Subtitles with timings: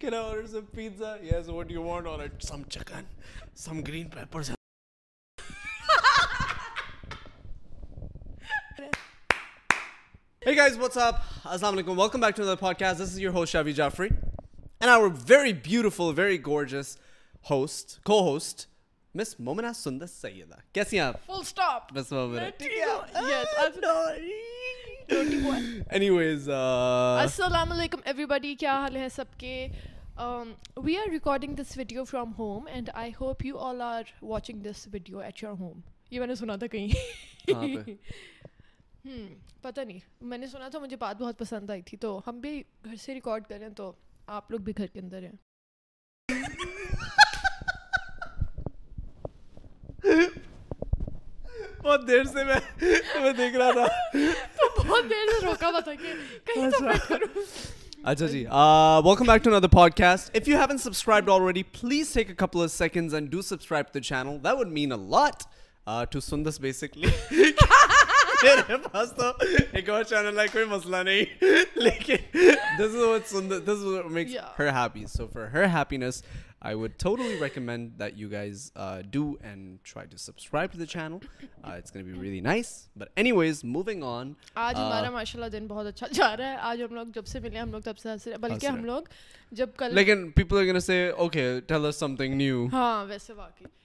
[0.00, 1.18] Can I order some pizza?
[1.22, 2.32] Yes, what do you want on it?
[2.40, 3.06] Some chicken,
[3.54, 4.50] some green peppers.
[10.40, 11.22] hey guys, what's up?
[11.44, 11.96] Assalamu alaikum.
[11.96, 12.98] Welcome back to another podcast.
[12.98, 14.10] This is your host, Shavi Jaffrey,
[14.80, 16.96] and our very beautiful very gorgeous
[17.50, 18.66] host کو host
[19.14, 22.58] miss Mamna Sundus Syeda کیسے آپ فلپ
[26.48, 28.54] uh, Assalamu alaikum everybody.
[28.58, 29.68] کیا حال ہے سب کے
[30.16, 30.52] um,
[30.86, 34.84] we are recording this video from home and I hope you all are watching this
[34.94, 35.80] video at your home.
[36.10, 36.88] یہ میں نے سنا تھا کہیں
[39.62, 42.62] پتہ نہیں میں نے سنا تھا مجھے بات بہت پسند آئی تھی تو ہم بھی
[42.84, 43.92] گھر سے ریکارڈ کریں تو
[44.38, 45.36] آپ لوگ بھی گھر کے اندر ہیں
[51.82, 53.86] بہت دیر سے میں تمہیں دیکھ رہا تھا۔
[54.78, 56.60] بہت دیر سے روکا تھا کہ
[58.04, 58.44] اچھا۔ جی۔
[59.04, 63.30] Welcome back to another podcast if you haven't پاڈکاسٹن already please take a couple second
[63.30, 65.42] to subscribe the channel that would mean a lot
[66.12, 67.08] to sun this basically
[68.42, 69.30] میرے پاس تو
[69.72, 71.44] ایک اور چینل ہے کوئی مسئلہ نہیں۔
[71.76, 72.38] لیکن
[72.78, 73.34] this was
[73.66, 76.22] this makes her happy so for her happiness
[76.60, 78.72] I would through we recommend that you guys
[79.04, 81.16] do and try to subscribe to the channel
[81.62, 85.86] it's gonna be very nice but anyways moving on آج ہمارا ماشاء اللہ دن بہت
[85.86, 88.32] اچھا جا رہا ہے۔ آج ہم لوگ جب سے ملے ہم لوگ تب سے حاصل
[88.40, 89.02] بلکہ ہم لوگ
[89.52, 93.81] جب کل لیکن پیپل سے okay tailor something new ہاں ویسے واقعی۔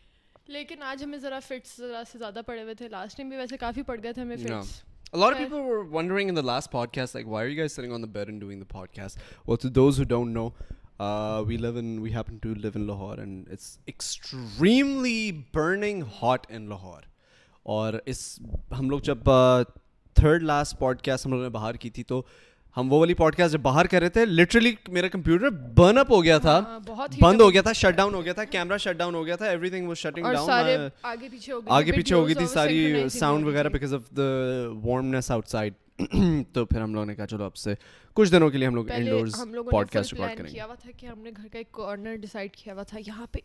[0.50, 3.58] لیکن آج ہمیں ذرا فٹس ذرا سے زیادہ پڑے ہوئے تھے لاسٹ ٹائم بھی ویسے
[3.58, 4.36] کافی پڑ گئے تھے ہمیں.
[4.38, 4.76] فٹس
[5.16, 7.76] A lot of people were wondering in the last podcast, like, why are you guys
[7.78, 9.22] sitting on the bed and doing the podcast?
[9.46, 10.48] Well, to those who don't know,
[11.06, 15.16] uh, we live in, we happen to live in Lahore, and it's extremely
[15.58, 17.06] burning hot in Lahore.
[17.76, 18.20] اور اس
[18.80, 19.30] ہم لوگ جب
[20.16, 22.22] third last podcast ہم لوگوں نے باہر کی تھی تو
[22.78, 26.12] ہم وہ والی پوڈ کاسٹ جب باہر کر رہے تھے لٹرلی میرا کمپیوٹر برن اپ
[26.12, 28.78] ہو گیا تھا ہاں، heat بند ہو گیا تھا شٹ ڈاؤن ہو گیا تھا کیمرا
[28.78, 32.46] شٹ ڈاؤن ہو گیا تھا everything was shutting down آگے پیچھے ہو گئی تھی
[32.48, 34.30] ساری ساؤنڈ وغیرہ because of the
[34.84, 35.74] warmness outside
[36.54, 37.74] تو پھر ہم لوگوں نے کہا چلو اب سے
[38.18, 39.36] کچھ دنوں کے لیے ہم لوگ انڈورز
[39.72, 43.00] پوڈ کاسٹ ریکارڈ کریں گے۔ ہم نے گھر کا ایک کارنر ڈیسائڈ کیا ہوا تھا
[43.08, 43.40] یہاں پہ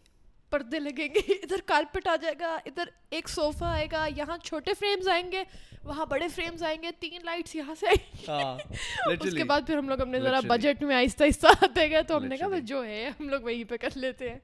[0.53, 4.75] پردے لگیں گے ادھر کارپیٹ آ جائے گا ادھر ایک صوفہ آئے گا یہاں چھوٹے
[4.75, 5.45] فریمز آئیں گے
[5.85, 7.87] وہاں بڑے فریمز آئیں گے تین لائٹس یہاں سے
[8.29, 8.59] ہاں
[9.21, 10.59] اس کے بعد پھر ہم لوگ اپنے ذرا Literally.
[10.59, 13.65] بجٹ میں آہستہ آہستہ آتے گئے تو ہم نے کہا جو ہے ہم لوگ وہیں
[13.65, 14.39] پہ کر لیتے ہیں۔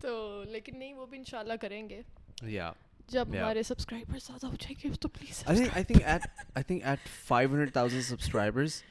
[0.00, 2.02] تو لیکن نہیں وہ بھی انشاءاللہ کریں گے۔
[3.08, 3.28] جب.
[3.28, 5.42] ہمارے سبسکرائبر زیادہ ہو جائیں گے تو please
[6.68, 8.82] think at 500,000 subscribers,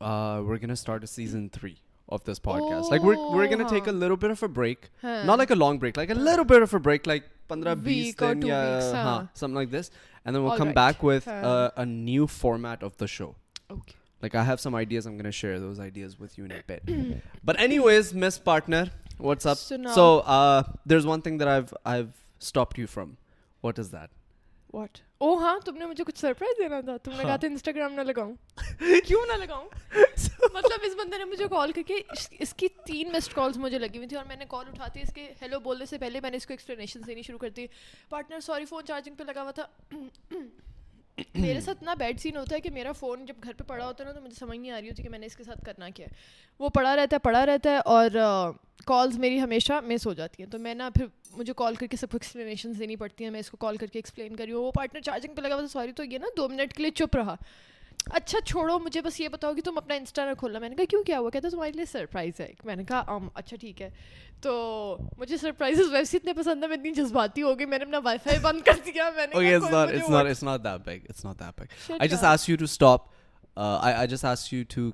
[0.00, 1.76] uh, we're gonna start a season three
[2.16, 2.90] of this podcast.
[2.92, 4.00] Like we're we're gonna take a Oh.
[4.02, 6.62] little bit of a break, ہاں not like a long break, like a little bit
[6.66, 9.20] of a break, like 15 Week or din two ya, weeks, huh, huh.
[9.40, 9.86] something like this,
[10.24, 10.80] and then we'll All come right.
[10.82, 11.36] back with Huh.
[11.52, 13.30] uh, a new format of the show.
[13.74, 15.04] Okay Like I have some ideas.
[15.08, 16.82] I'm gonna share those ideas with you in a bit.
[17.50, 18.80] but anyways, Miss Partner,
[19.28, 19.58] what's up?
[19.68, 20.60] سناؤ So uh,
[20.92, 22.10] there's one thing that I've I've
[22.50, 23.12] stopped you from.
[23.66, 24.10] What is that?
[24.78, 27.38] What oh ہاں تم نے مجھے کچھ surprise دینا تھا۔ تم نے کہا ہاں.
[27.38, 28.34] تھا انسٹاگرام نہ لگاؤں۔
[29.06, 29.68] کیوں نہ لگاؤں؟
[30.54, 33.96] مطلب اس بندے نے مجھے کال کر کے اس- کی تین مسڈ کالس مجھے لگی
[33.96, 36.36] ہوئی تھی اور میں نے کال اٹھاتی اس کے ہیلو بولنے سے پہلے میں نے
[36.36, 37.66] اس کو ایکسپلینیشن دینی شروع کر دی۔
[38.08, 39.66] پارٹنر سوری فون چارجنگ پہ لگا ہوا تھا۔
[41.34, 44.04] میرے ساتھ اتنا بیڈ سین ہوتا ہے کہ میرا فون جب گھر پہ پڑا ہوتا
[44.04, 45.64] ہے نا تو مجھے سمجھ نہیں آ رہی ہوتی کہ میں نے اس کے ساتھ
[45.64, 46.12] کرنا کیا ہے۔
[46.58, 48.10] وہ پڑا رہتا ہے، پڑا رہتا ہے اور
[48.86, 51.96] کالز میری ہمیشہ مس ہو جاتی ہیں۔ تو میں نا پھر مجھے کال کر کے
[51.96, 54.62] سب کو ایکسپلینیشن دینی پڑتی ہیں۔ میں اس کو کال کر کے ایکسپلین کری ہوں۔
[54.64, 56.90] وہ پارٹنر چارجنگ پہ لگا ہوا تھا سوری تو یہ نا دو منٹ کے لیے
[56.90, 57.34] چپ رہا۔
[58.06, 60.84] اچھا چھوڑو مجھے بس یہ بتاؤ کہ تم اپنا انسٹا نہ کھولنا۔ میں نے کہا
[60.84, 63.90] کیوں کیا ہوا؟ کہتا تمہارے لیے سرپرائز ہے۔ میں نے کہا اچھا ٹھیک ہے۔
[64.40, 67.98] تو مجھے سرپرائزز ویسے اتنے پسند ہیں میں اتنی جذباتی ہو گئی۔ میں نے اپنا
[67.98, 69.34] وائی فائی بند کر دیا میں نے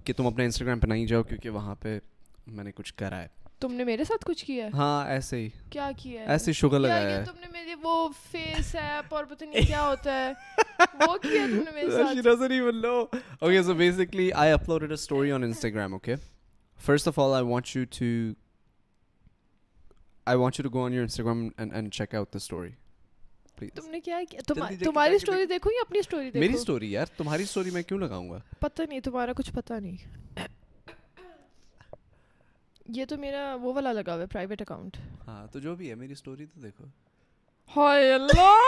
[0.05, 1.99] کہ تم اپنے انسٹاگرام پہ نہیں جاؤ کیونکہ وہاں پہ
[2.47, 5.49] میں نے کچھ کرا ہے۔ تم نے میرے ساتھ کچھ کیا ہے؟ ہاں ایسے ہی۔
[5.71, 9.45] کیا کیا ہے؟ ایسے شوگر لگایا ہے۔ تم نے میرے وہ فیس ایپ اور پتہ
[9.45, 10.33] نہیں کیا ہوتا ہے۔
[10.79, 12.99] وہ کیا تم نے میرے ساتھ؟ doesn't even know.
[13.49, 15.97] Okay, so basically, I uploaded a story on Instagram.
[15.99, 16.17] Okay,
[16.89, 18.11] first of all, I want you to.
[20.27, 22.71] I want you to go on your Instagram and and check out the story,
[23.59, 23.75] please.
[23.75, 27.71] تم نے کیا تمہاری story دیکھو۔ یا اپنی story میری دیکھو؟ Story یار تمہاری اسٹوری
[27.71, 30.24] میں کیوں لگاؤں گا؟ پتہ نہیں تمہارا کچھ پتہ نہیں۔
[32.87, 34.97] یہ تو میرا وہ والا لگا ہوا ہے پرائیویٹ اکاؤنٹ
[35.27, 36.85] ہاں تو جو بھی ہے میری اسٹوری تو دیکھو۔
[37.77, 38.59] ہائے اللہ!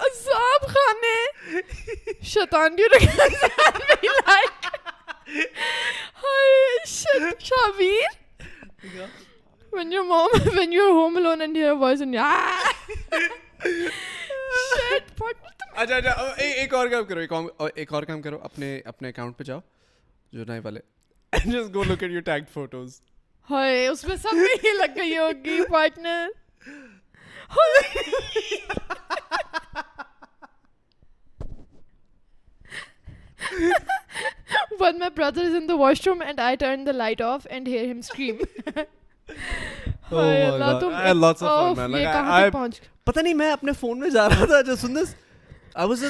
[0.00, 1.60] عذاب خانے۔
[2.22, 2.76] شیطان
[6.86, 8.08] شت Shabbir.
[9.72, 12.14] when your mom when you're home alone and hear a voice and
[15.20, 17.20] اچھا اچھا ایک اور کام کرو
[17.74, 19.60] ایک اور کام کرو اپنے اپنے اکاؤنٹ پہ جاؤ
[20.32, 20.80] جو نئے والے۔
[21.32, 23.00] Just go look at your tag photos
[23.48, 26.28] ہائے اس میں سب میں ہی لگ گئی ہوگی partner
[34.78, 37.86] When my brother is in the washroom and I turn the light off and hear
[37.86, 38.40] him scream.
[43.04, 45.14] پتا نہیں میں اپنے فون میں جا رہا تھا جو سن this
[45.74, 46.04] I was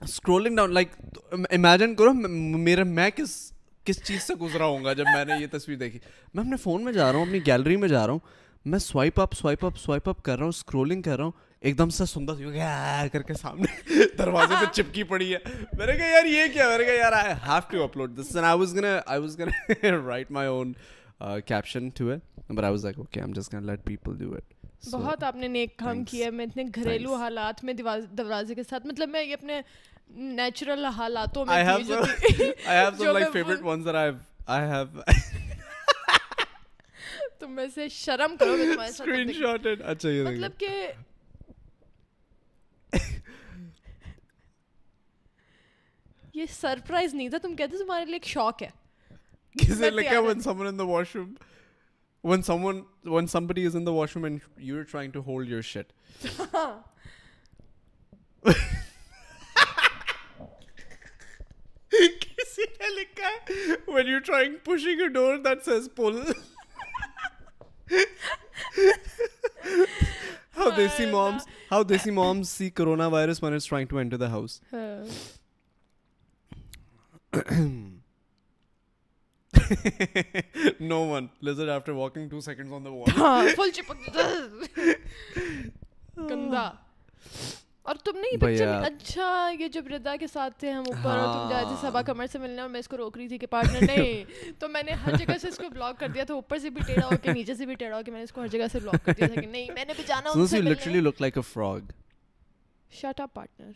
[0.00, 0.88] scrolling down like
[1.32, 3.52] imagine کرو میرا میں کس
[3.84, 5.98] کس چیز سے گزرا ہوں گا جب میں نے یہ تصویر دیکھی
[6.34, 8.18] میں اپنے فون میں جا رہا ہوں اپنی گیلری میں جا رہا ہوں
[8.64, 11.78] میں swipe up swipe up swipe up کر رہا ہوں اسکرولنگ کر رہا ہوں ایک
[11.78, 15.38] دم سے سندا سی کر کے سامنے دروازے پہ چپکی پڑی ہے
[15.78, 18.36] میں نے کہا یار یہ کیا میں نے کہا یار I have to upload this
[18.36, 20.72] I was gonna I was gonna write my own
[21.20, 24.34] caption to it but I was like okay I am just gonna let people do
[24.34, 24.54] it
[24.92, 29.08] بہت آپ نے نیک کام کیا میں اتنے گھریلو حالات میں دروازے کے ساتھ مطلب
[29.08, 29.60] میں یہ اپنے
[30.10, 32.04] نیچرل حالاتوں میں I have some,
[32.66, 34.88] I have some like favorite ones that I've I have
[37.38, 40.92] تم میں سے شرم کرو میں ساتھ۔ اسکرین شاٹڈ اچھا یہ مطلب کہ
[46.34, 48.68] یہ سرپرائز نہیں تھا تم کہتے تمہارے لیے ایک شوق ہے۔
[49.60, 51.30] کسے لکھا when someone in the washroom
[52.30, 52.78] when someone
[53.16, 55.92] when somebody is in the washroom and you're trying to hold your shit
[62.24, 66.18] کسی نے لکھا ہے when you're trying pushing a door that says pull
[70.58, 74.54] how desi moms how desi moms see coronavirus when it's trying to enter the house
[80.80, 81.30] no one.
[81.40, 83.06] Lizard after walking two seconds on the wall.
[83.54, 83.98] full chipak
[86.26, 86.66] ganda
[87.82, 89.26] اور تم نہیں picture اچھا
[89.58, 92.38] یہ جب ردا کے ساتھ تھے ہم اوپر اور تم جائے تھے سبا کمر سے
[92.38, 95.16] ملنے اور میں اس کو روک رہی تھی کہ پارٹنر نہیں تو میں نے ہر
[95.16, 97.54] جگہ سے اس کو بلاک کر دیا تھا اوپر سے بھی ٹیڑھا ہو کے نیچے
[97.54, 99.26] سے بھی ٹیڑھا ہو کے میں نے اس کو ہر جگہ سے بلاک کر دیا
[99.26, 101.92] تھا کہ نہیں میں نے بھی جانا ان سے literally look like a frog.
[102.90, 103.70] Shut up partner.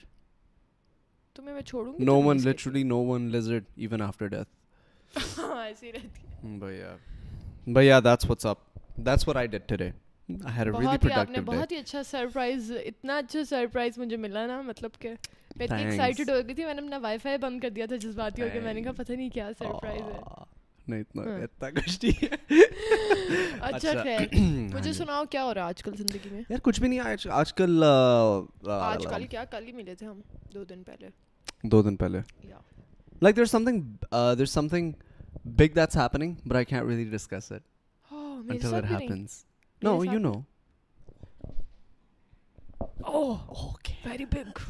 [1.36, 4.50] تمہیں میں چھوڑوں گی no one literally no one lizard even after death.
[4.50, 4.59] ہاں
[5.16, 6.94] ایسی رہتی but yeah
[7.66, 8.66] but yeah that's what's up.
[8.98, 9.92] That's what I did today.
[10.28, 15.08] بہت ہی اچھا سرپرائز اتنا اچھا سرپرائز مجھے ملا نا مطلب کہ
[15.56, 17.96] میں اتنی ایکسائٹیڈ ہو گئی تھی میں نے اپنا وائی فائی بند کر دیا تھا
[17.96, 20.20] جذباتی ہو کے میں نے کہا پتہ نہیں کیا سرپرائز ہے
[20.88, 22.34] نہیں اتنا اتنا کچھ نہیں
[23.60, 24.26] اچھا خیر
[24.74, 27.54] مجھے سناؤ کیا ہو رہا ہے آج کل زندگی میں یار کچھ بھی نہیں آج
[27.54, 30.20] کل آج کل کیا کل ہی ملے تھے ہم
[30.54, 31.08] دو دن پہلے
[31.62, 32.20] دو دن پہلے
[33.22, 34.92] like there something there something
[35.46, 37.62] big that's happening but I can't really discuss it
[38.42, 39.44] until it happens.
[39.82, 40.44] No you know.
[43.04, 43.96] Oh, okay.
[44.04, 44.60] Very big.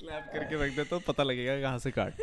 [0.00, 2.20] Clip کر کے رکھ دیتا ہوں پتہ لگے گا کہاں سے کاٹ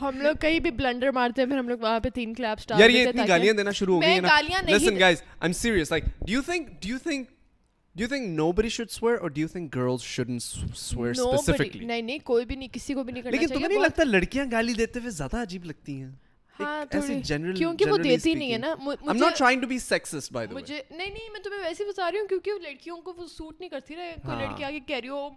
[0.00, 2.80] ہم لوگ کہیں بھی بلنڈر مارتے ہیں پھر ہم لوگ وہاں پہ تین کلیپ سٹارٹ
[2.80, 5.90] یار یہ اتنی گالیاں دینا شروع ہو گئی ہیں نا listen guys I am serious
[5.90, 7.28] like do you think do you think
[7.96, 11.86] Do you think nobody should swear or do you think girls shouldn't swear specifically?
[11.86, 14.04] نہیں نہیں کوئی بھی نہیں کسی کو بھی نہیں کرنا چاہیے لیکن تمہیں نہیں لگتا
[14.04, 16.10] لڑکیاں گالی دیتے ہوئے زیادہ عجیب لگتی ہیں؟
[16.56, 16.84] ہاں
[17.56, 20.62] کیونکہ وہ دیتی نہیں ہے نا I'm not trying to be sexist by the way.
[20.62, 23.70] مجھے نہیں نہیں میں تمہیں ویسے بتا رہی ہوں کیونکہ لڑکیوں کو وہ سوٹ نہیں
[23.70, 25.28] کرتی رہے کوئی لڑکی آگے کہہ رہی ہو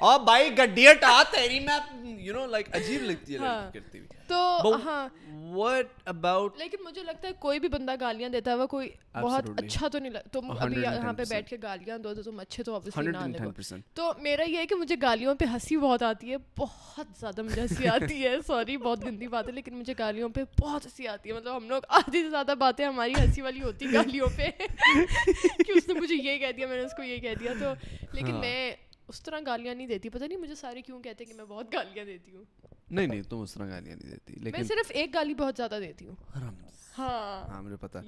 [0.00, 1.78] اور بھائی گڈیٹ آ تیری میں
[2.18, 5.08] یو نو لائک عجیب لگتی ہے لڑکی کرتی ہوئی۔ تو ہاں۔
[5.54, 9.88] what about لیکن مجھے لگتا ہے کوئی بھی بندہ گالیاں دیتا ہے کوئی بہت اچھا
[9.88, 13.12] تو نہیں تم ابھی یہاں پہ بیٹھ کے گالیاں دو تو تم اچھے تو obviously
[13.12, 17.06] نہ لگو۔ تو میرا یہ ہے کہ مجھے گالیوں پہ ہنسی بہت آتی ہے بہت
[17.20, 20.86] زیادہ مجھے ہنسی آتی ہے۔ سوری بہت گندی بات ہے لیکن مجھے گالیوں پہ بہت
[20.86, 24.28] ہنسی آتی ہے۔ مطلب ہم لوگ آدھی سے زیادہ باتیں ہماری ہنسی والی ہوتی گالیوں
[24.36, 24.48] پہ۔
[25.66, 27.72] کہ اس نے مجھے یہ کہہ دیا میں نے اس کو یہ کہہ دیا۔ تو
[28.12, 28.70] لیکن میں
[29.10, 32.04] اس طرح گالیاں نہیں دیتی۔ پتہ نہیں مجھے سارے کیوں کہتے کہ میں بہت گالیاں
[32.04, 32.44] دیتی ہوں۔
[32.90, 35.78] نہیں نہیں تم اس طرح گالیاں نہیں دیتی لیکن میں صرف ایک گالی بہت زیادہ
[35.80, 36.52] دیتی ہوں۔ ہاں۔
[36.98, 38.00] ہاں مجھے پتا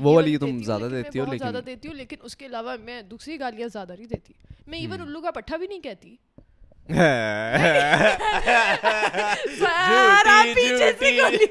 [0.00, 3.02] وہ والی تم زیادہ دیتی ہو لیکن زیادہ دیتی ہوں لیکن اس کے علاوہ میں
[3.02, 4.32] دوسری گالیاں زیادہ نہیں دیتی۔
[4.66, 6.16] میں ایون الو کا پٹھا بھی نہیں کہتی۔
[10.54, 11.46] پیچھے سے گالی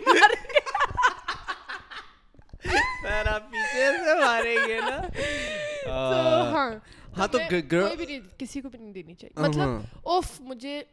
[4.19, 5.01] ماریں گے۔ نا۔
[5.87, 6.71] ہاں
[7.17, 7.37] ہاں تو
[8.37, 9.69] کسی کو بھی نہیں دینی چاہیے۔ مطلب
[10.03, 10.83] اوف مجھے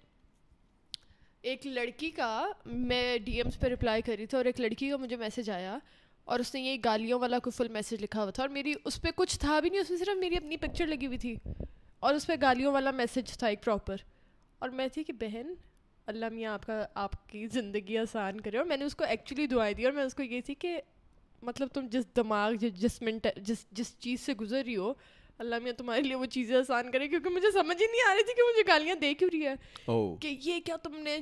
[1.43, 4.97] ایک لڑکی کا میں ڈی ایمس پہ رپلائی کر رہی تھی اور ایک لڑکی کا
[4.97, 5.79] مجھے میسج آیا
[6.25, 9.01] اور اس نے یہ گالیوں والا کوئی فل میسج لکھا ہوا تھا اور میری اس
[9.03, 11.35] پہ کچھ تھا بھی نہیں اس میں صرف میری اپنی پکچر لگی ہوئی تھی
[11.99, 13.97] اور اس پہ گالیوں والا میسج تھا ایک پراپر
[14.59, 15.55] اور میں تھی کہ بہن
[16.07, 19.47] اللہ میاں آپ کا آپ کی زندگی آسان کرے۔ اور میں نے اس کو ایکچولی
[19.47, 20.81] دعائیں دی اور میں اس کو یہ تھی کہ
[21.43, 24.93] مطلب تم جس دماغ جس منٹ جس جس چیز سے گزر رہی ہو
[25.39, 28.23] اللہ میاں تمہارے لیے وہ چیزیں آسان کرے کیونکہ مجھے سمجھ ہی نہیں آ رہی
[28.25, 29.55] تھی کہ مجھے گالیاں دے کیوں رہی ہے۔
[30.21, 31.19] کہ یہ کیا تم نے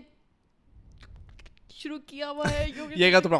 [1.70, 2.66] شروع کیا ہوا ہے؟
[2.96, 3.34] یہ کیا تم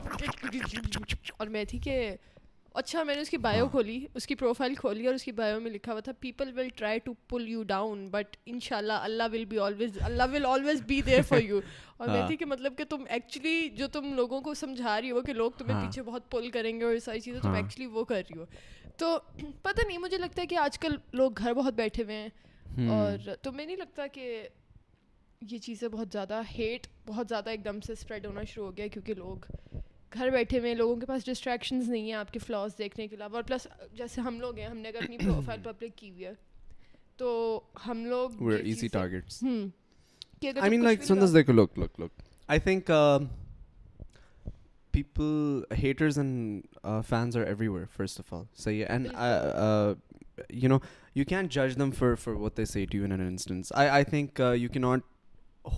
[1.37, 2.11] اور میں تھی کہ
[2.75, 5.61] اچھا میں نے اس کی بایو کھولی اس کی پروفائل کھولی اور اس کی بایو
[5.61, 8.93] میں لکھا ہوا تھا people will try to pull you down but ان شاء اللہ
[8.93, 11.61] اللہ will be always Allah will always be there for you
[11.97, 15.21] اور میں تھی کہ مطلب کہ تم ایکچولی جو تم لوگوں کو سمجھا رہی ہو
[15.21, 18.15] کہ لوگ تمہیں پیچھے بہت پل کریں گے اور ساری چیزیں تم ایکچولی وہ کر
[18.15, 18.45] رہی ہو۔
[19.03, 19.19] تو
[19.63, 23.35] پتہ نہیں مجھے لگتا ہے کہ آج کل لوگ گھر بہت بیٹھے ہوئے ہیں اور
[23.43, 24.27] تمہیں نہیں لگتا کہ
[25.43, 28.87] یہ چیزیں بہت زیادہ ہیٹ بہت زیادہ ایک دم سے اسپریڈ ہونا شروع ہو گیا
[28.87, 29.47] کیونکہ لوگ
[30.13, 33.37] گھر بیٹھے ہوئے لوگوں کے پاس ڈسٹریکشنز نہیں ہیں آپ کے فلاس دیکھنے کے علاوہ
[33.37, 36.33] اور پلس جیسے ہم لوگ ہیں ہم نے اگر اپنی پروفائل پبلک کی ہوئی ہے
[37.17, 38.43] تو ہم لوگ
[44.95, 47.07] easy targets I man like Sundus دیکھو look look look I think people haters and
[47.09, 49.09] fans are everywhere first of all صحیح ہے and
[50.51, 50.79] you know
[51.15, 54.05] you can جج them for for what they see to you in instance I I
[54.05, 55.01] think you key not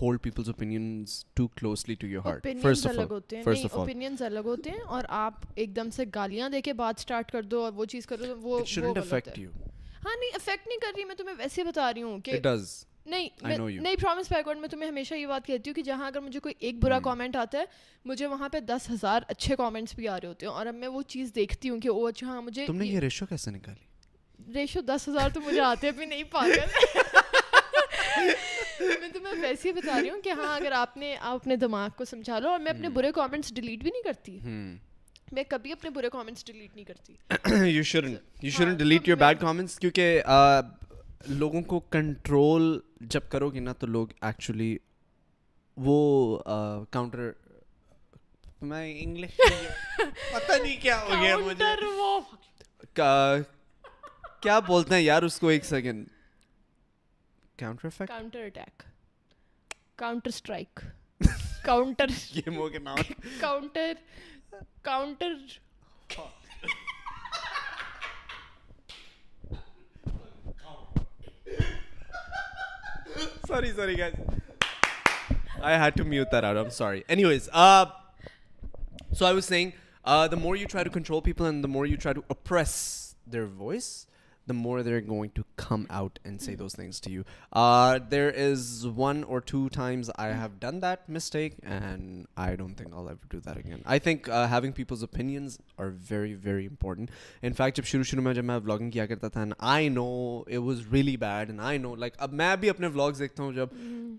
[0.01, 4.21] hold people's opinions too closely to your heart first الگ ہوتے ہیں first of opinions
[4.21, 7.63] الگ ہوتے ہیں اور آپ ایک دم سے گالیاں دے کے بات سٹارٹ کر دو
[7.63, 9.51] اور وہ چیز کر دو وہ شouldn't affect you.
[10.05, 12.65] ہاں نہیں افیکٹ نہیں کر رہی میں تمہیں ویسے بتا رہی ہوں کہ it does.
[13.05, 16.39] نہیں نہیں پرومس بیکورڈ میں تمہیں ہمیشہ یہ بات کہتی ہوں کہ جہاں اگر مجھے
[16.39, 17.65] کوئی ایک برا کامنٹ آتا ہے
[18.05, 20.87] مجھے وہاں پہ دس ہزار اچھے کامنٹس بھی آ رہے ہوتے ہیں اور اب میں
[20.87, 24.53] وہ چیز دیکھتی ہوں کہ او اچھا ہاں مجھے تم نے یہ ریشو کیسے نکالی؟
[24.53, 26.59] ریشو دس ہزار تو مجھے آتے بھی نہیں پاگل۔
[28.99, 31.89] میں تمہیں ویسے ہی بتا رہی ہوں کہ ہاں اگر آپ نے آپ اپنے دماغ
[31.95, 34.39] کو سمجھا لو اور میں اپنے برے کامنٹس ڈیلیٹ بھی نہیں کرتی۔
[35.31, 37.13] میں کبھی اپنے برے کامنٹس ڈیلیٹ نہیں کرتی۔
[37.69, 37.83] You
[38.41, 40.21] you delete your bad comments کیونکہ
[41.21, 44.77] لوگوں کو کنٹرول جب کرو گے نا تو لوگ ایکچولی
[45.77, 45.97] وہ
[46.89, 47.31] کاؤنٹر
[48.61, 51.73] میں انگلش پتہ نہیں کیا ہو گیا مجھے۔
[54.41, 56.07] کیا بولتے ہیں یار اس کو ایک second
[57.59, 58.83] counter effect counter attack
[59.95, 60.79] counter strike
[61.63, 62.97] counter گیموں کے نام۔
[63.39, 63.93] Counter
[64.81, 65.33] counter
[73.47, 74.15] sorry sorry guys
[75.61, 77.85] i had to mute that out i'm sorry anyways uh
[79.13, 79.73] so i was saying
[80.03, 83.15] uh the more you try to control people and the more you try to oppress
[83.27, 84.07] their voice
[84.47, 87.25] the more they're going to come out and say those things to you.
[87.51, 92.75] Uh, there is one or two times I have done that mistake, and I don't
[92.75, 93.81] think I'll ever do that again.
[93.85, 97.09] I think uh, having people's opinions are very, very important.
[97.41, 100.45] In fact, jab shuru shuru mein jab main vlogging kiya karta tha, and I know
[100.47, 103.53] it was really bad, and I know, like, ab main bhi apne vlogs dekhta hu
[103.61, 103.73] jab,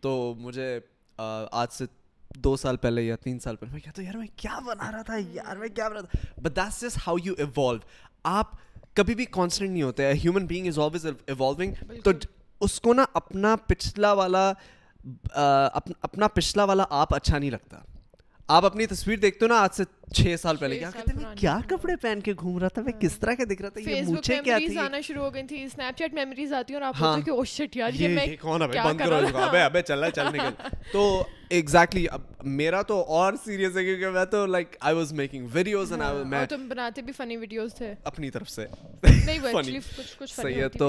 [0.09, 0.16] to
[0.49, 0.83] mujhe
[1.28, 1.87] aaj se
[2.45, 5.02] دو سال پہلے یا تین سال پہلے میں کہتا ہوں یار میں کیا بنا رہا
[5.02, 7.78] تھا یار میں کیا بنا رہا تھا but that's just how you evolve
[8.25, 8.50] آپ
[8.96, 11.72] کبھی بھی کانسٹنٹ نہیں ہوتا ہے human being is always evolving
[12.04, 12.10] تو
[12.60, 14.52] اس کو نا اپنا پچھلا والا
[16.02, 17.80] اپنا پچھلا والا آپ اچھا نہیں لگتا.
[18.48, 19.84] آپ اپنی تصویر دیکھتے ہو نا آج سے
[20.14, 23.16] چھ سال پہلے کیا کہتے ہیں کیا کپڑے پہن کے گھوم رہا تھا میں کس
[23.16, 25.96] طرح کے دکھ رہا تھا یہ مجھے کیا تھی؟ آنا شروع ہو گئی تھی اسنیپ
[25.98, 28.68] چیٹ میموریز آتی ہیں اور آپ بولتے کہ او شٹ یار یہ میں کون ہے
[28.84, 31.02] بند کرو ابے ابے چل رہا چل نکل۔ تو
[31.48, 32.20] ایگزیکٹلی اب
[32.52, 36.44] میرا تو اور سیریس ہے کیونکہ میں تو like I was making videos and میں
[36.46, 38.66] تم بناتے بھی فنی ویڈیوز تھے۔ اپنی طرف سے۔
[39.02, 40.88] نہیں وہ ایکچولی کچھ کچھ صحیح ہے تو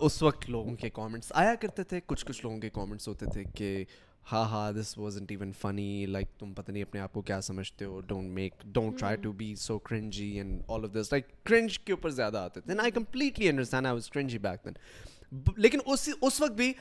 [0.00, 3.44] اس وقت لوگوں کے کامنٹس آیا کرتے تھے کچھ کچھ لوگوں کے کامنٹس ہوتے تھے
[3.54, 3.84] کہ
[4.32, 7.84] ہاں ہاں this wasn't even funny like تم پتہ نہیں اپنے آپ کو کیا سمجھتے
[7.84, 11.78] ہو don't make don't try to be so cringy and all of this like cringe
[11.78, 16.08] کے اوپر زیادہ آتے تھے I completely understand I was cringy back then لیکن اس
[16.20, 16.72] اس وقت بھی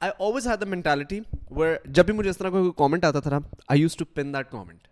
[0.00, 3.30] I always have the mentality where جب بھی مجھے اس طرح کوئی کامنٹ آتا تھا
[3.30, 4.88] نا I used to pin that comment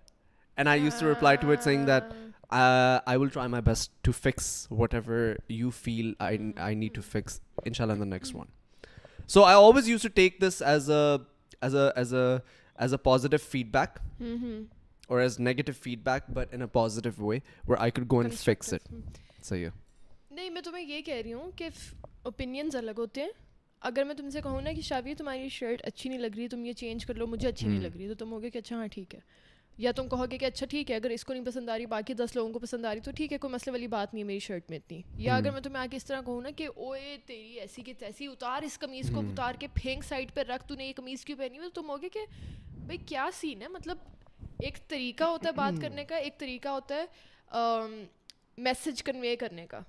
[0.56, 2.12] and I used to reply to it saying that
[2.50, 7.72] I will try my best to fix whatever you feel I need to fix ان
[7.72, 8.46] شاء اللہ the next one
[9.28, 12.42] so I always used to take this as a as a as a
[12.78, 14.62] as a positive feedback mm-hmm.
[15.08, 18.72] or as negative feedback but in a positive way where I could go and fix
[18.72, 18.82] it.
[19.42, 19.70] صحیح ہے
[20.30, 21.68] نہیں میں تمہیں یہ کہہ رہی ہوں کہ
[22.22, 23.30] اوپینینز الگ ہوتے ہیں
[23.82, 26.64] اگر میں تم سے کہوں نا کہ شاوی تمہاری شرٹ اچھی نہیں لگ رہی تم
[26.64, 28.86] یہ چینج کر لو مجھے اچھی نہیں لگ رہی تو تم ہوگے کہ اچھا ہاں
[28.86, 29.20] ٹھیک ہے
[29.78, 31.86] یا تم کہو گے کہ اچھا ٹھیک ہے اگر اس کو نہیں پسند آ رہی
[31.86, 34.22] باقی دس لوگوں کو پسند آ رہی تو ٹھیک ہے کوئی مسئلے والی بات نہیں
[34.22, 36.50] ہے میری شرٹ میں اتنی۔ یا اگر میں تمہیں آ کے اس طرح کہوں نا
[36.50, 40.40] کہ اوے تیری ایسی کہ تیسی اتار اس قمیض کو اتار کے پھینک سائڈ پہ
[40.40, 42.20] رکھ تو نے یہ قمیض کیوں پہنی؟ ہوئی تو تم ہوگے کہ
[42.70, 43.98] بھائی کیا سین ہے؟ مطلب
[44.60, 47.54] ایک طریقہ ہوتا ہے بات کرنے کا ایک طریقہ ہوتا ہے
[48.58, 49.80] میسج کنوے کرنے کا۔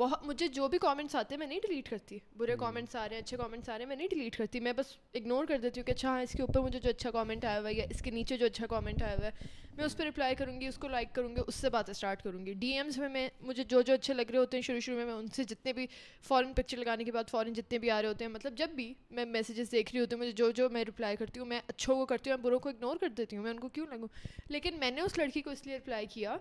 [0.00, 3.16] بہت مجھے جو بھی کامنٹس آتے ہیں میں نہیں ڈیلیٹ کرتی۔ برے کامنٹس آ رہے
[3.16, 5.80] ہیں اچھے کامنٹس آ رہے ہیں میں نہیں ڈیلیٹ کرتی۔ میں بس اگنور کر دیتی
[5.80, 7.84] ہوں کہ اچھا ہاں اس کے اوپر مجھے جو اچھا کامنٹ آیا ہوا ہے یا
[7.90, 10.66] اس کے نیچے جو اچھا کامنٹ آیا ہوا ہے میں اس پہ رپلائی کروں گی
[10.66, 13.28] اس کو لائک کروں گی اس سے باتیں اسٹارٹ کروں گی ڈی ایمس میں میں
[13.40, 15.72] مجھے جو جو اچھے لگ رہے ہوتے ہیں شروع شروع میں میں ان سے جتنے
[15.72, 15.86] بھی
[16.22, 18.92] فورن پکچر لگانے کے بعد فورن جتنے بھی آ رہے ہوتے ہیں مطلب جب بھی
[19.10, 21.96] میں میسیجز دیکھ رہی ہوتی ہوں مجھے جو جو میں رپلائی کرتی ہوں میں اچھوں
[21.96, 24.08] کو کرتی ہوں میں بروں کو اگنور کر دیتی ہوں میں ان کو کیوں لگوں؟
[24.48, 26.36] لیکن میں نے اس لڑکی کو اس لیے رپلائی کیا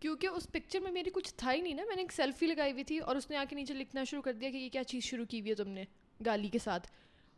[0.00, 2.72] کیونکہ اس پکچر میں میری کچھ تھا ہی نہیں نا میں نے ایک سیلفی لگائی
[2.72, 4.84] ہوئی تھی اور اس نے آ کے نیچے لکھنا شروع کر دیا کہ یہ کیا
[4.84, 5.84] چیز شروع کی ہوئی ہے تم نے
[6.26, 6.88] گالی کے ساتھ۔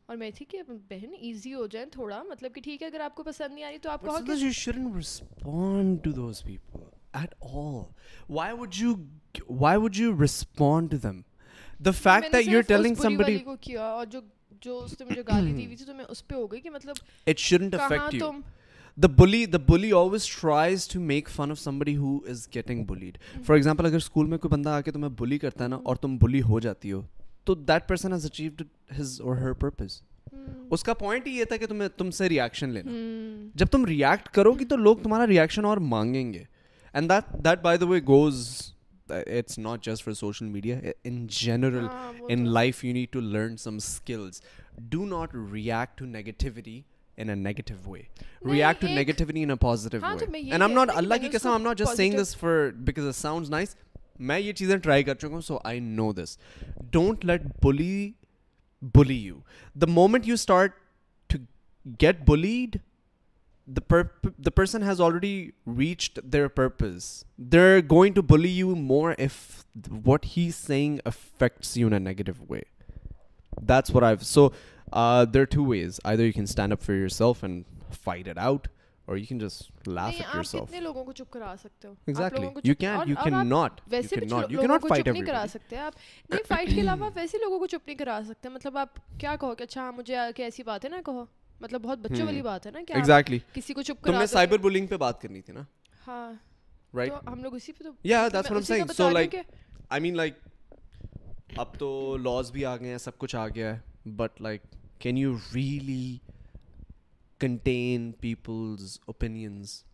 [0.07, 3.15] اور میں تھی کہ بہن ایزی ہو جائیں تھوڑا مطلب کہ ٹھیک ہے اگر آپ
[3.15, 4.07] کو پسند نہیں آ رہی تو آپ کو
[13.77, 16.53] اور جو جو اس نے مجھے گالی دی ہوئی تھی تو میں اس پہ ہو
[16.53, 16.97] گئی کہ مطلب
[17.31, 18.41] it shouldn't کہاں affect
[18.99, 23.19] The bully, the bully always tries to make fun of somebody who is getting bullied.
[23.43, 25.97] For example, اگر اسکول میں کوئی بندہ آ کے تمہیں bully کرتا ہے نا اور
[25.97, 27.01] تم bully ہو جاتی ہو
[27.45, 28.65] تو that person has achieved
[28.99, 30.01] his or her purpose.
[30.73, 32.91] اس کا پوائنٹ ہی یہ تھا کہ تمہیں تم سے ریئیکشن لینا
[33.55, 36.43] جب تم ریئیکٹ کرو گی تو لوگ تمہارا ریئیکشن اور مانگیں گے
[36.95, 38.47] and that that by the way goes
[39.09, 41.87] it's not just for social media in general
[42.29, 44.41] in life you need to learn some skills
[44.91, 46.81] do not react to negativity
[64.55, 66.19] persons already reached
[68.15, 69.65] to bully you more if
[70.07, 70.71] what hate
[72.55, 72.61] a
[73.61, 74.49] this for I so
[74.93, 75.99] uh, there are two ways.
[76.05, 77.65] Either you can stand up for yourself and
[78.05, 78.69] fight it out,
[79.09, 80.69] or you can just laugh at yourself.
[80.69, 82.45] کتنے لوگوں کو چپ کرا سکتے ہو Exactly.
[82.45, 82.75] You.
[82.91, 83.79] اور You cannot.
[83.79, 84.51] You ویسے بھی cannot.
[84.51, 85.53] You cannot fight نہیں کرا everybody.
[85.53, 85.95] سکتے آپ
[86.31, 89.55] نہیں فائٹ کے علاوہ ویسے لوگوں کو چپ نہیں کرا سکتے مطلب آپ کیا کہو
[89.55, 91.25] کہ اچھا مجھے کے ایسی بات ہے نا کہو
[91.61, 93.39] مطلب بہت بچوں والی بات ہے نا کہ Exactly.
[93.53, 95.63] کسی کو چپ کرا دو سائبر بلنگ پہ بات کرنی تھی نا
[96.07, 96.33] ہاں
[96.95, 98.91] تو ہم لوگ اسی پہ تو Yeah, that's what I'm saying.
[98.97, 99.43] So, like, کہ
[99.91, 100.41] I mean, like,
[101.57, 104.63] اب تو لاس بھی آ گئے ہیں سب کچھ آ گیا ہے but like
[105.03, 106.19] can you really
[107.41, 109.85] contain people's opinions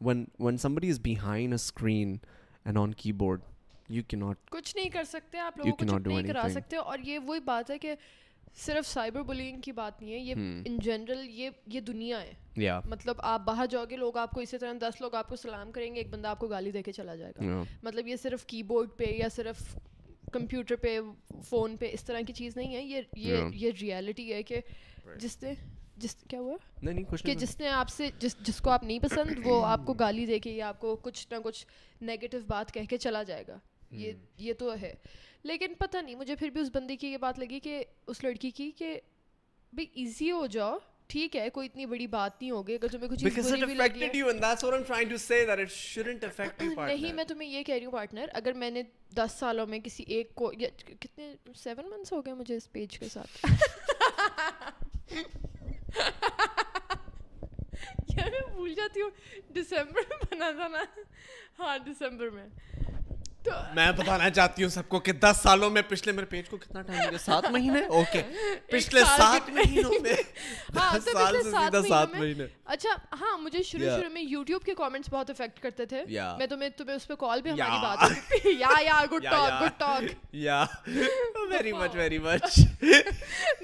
[0.00, 2.16] when when somebody is behind a screen
[2.64, 3.40] and on keyboard
[3.88, 6.48] you کی ناٹ کچھ نہیں کر سکتے آپ چپ do نہیں کرا.
[6.50, 7.94] سکتے اور یہ وہی بات ہے کہ
[8.54, 10.34] صرف سائبر بلینگ کی بات نہیں ہے یہ
[10.66, 14.58] ان جنرل یہ یہ دنیا ہے مطلب آپ باہر جاؤ گے لوگ آپ کو اسی
[14.58, 16.92] طرح دس لوگ آپ کو سلام کریں گے ایک بندہ آپ کو گالی دے کے
[16.92, 19.78] چلا جائے گا مطلب یہ صرف کی بورڈ پہ یا صرف
[20.34, 20.98] کمپیوٹر پہ
[21.48, 24.60] فون پہ اس طرح کی چیز نہیں ہے یہ یہ یہ ریالٹی ہے کہ
[25.16, 25.52] جس نے
[25.96, 28.84] جس کیا ہوا؟ نہیں نہیں کچھ کہ جس نے آپ سے جس جس کو آپ
[28.84, 31.66] نہیں پسند وہ آپ کو گالی دے کے یا آپ کو کچھ نہ کچھ
[32.00, 33.58] نیگیٹو بات کہہ کے چلا جائے گا۔
[33.90, 34.94] یہ یہ تو ہے۔
[35.42, 38.50] لیکن پتہ نہیں مجھے پھر بھی اس بندی کی یہ بات لگی کہ اس لڑکی
[38.50, 39.00] کی کہ
[39.72, 43.24] بھائی ایزی ہو جاؤ۔ ٹھیک ہے کوئی اتنی بڑی بات نہیں ہوگی اگر تمہیں کچھ
[46.84, 48.82] نہیں میں تمہیں یہ کہہ رہی ہوں پارٹنر اگر میں نے
[49.16, 50.52] دس سالوں میں کسی ایک کو
[51.00, 53.46] کتنے سیون منتھس ہو گئے مجھے اس پیج کے ساتھ۔
[58.08, 59.10] یار میں بھول جاتی ہوں
[59.54, 60.82] دسمبر میں بنا تھا نا۔
[61.58, 62.46] ہاں دسمبر میں۔
[63.48, 66.82] میں بتانا چاہتی ہوں سب کو کہ دس سالوں میں پچھلے میرے پیج کو کتنا
[66.82, 68.22] ٹائم لگا سات مہینے؟ اوکے
[68.66, 70.14] پچھلے سات مہینوں میں
[70.76, 73.86] ہاں سال سے سات سیدھا مہینے۔ اچھا ہاں مجھے شروع.
[73.96, 76.02] شروع میں یوٹیوب کے کامنٹس بہت افیکٹ کرتے تھے.
[76.38, 77.80] میں تمہیں تمہیں اس پہ کال بھی ہماری.
[77.82, 79.62] بات یا یا گڈ ٹاک.
[79.62, 80.64] گڈ ٹاک یا
[81.50, 82.58] ویری مچ ویری مچ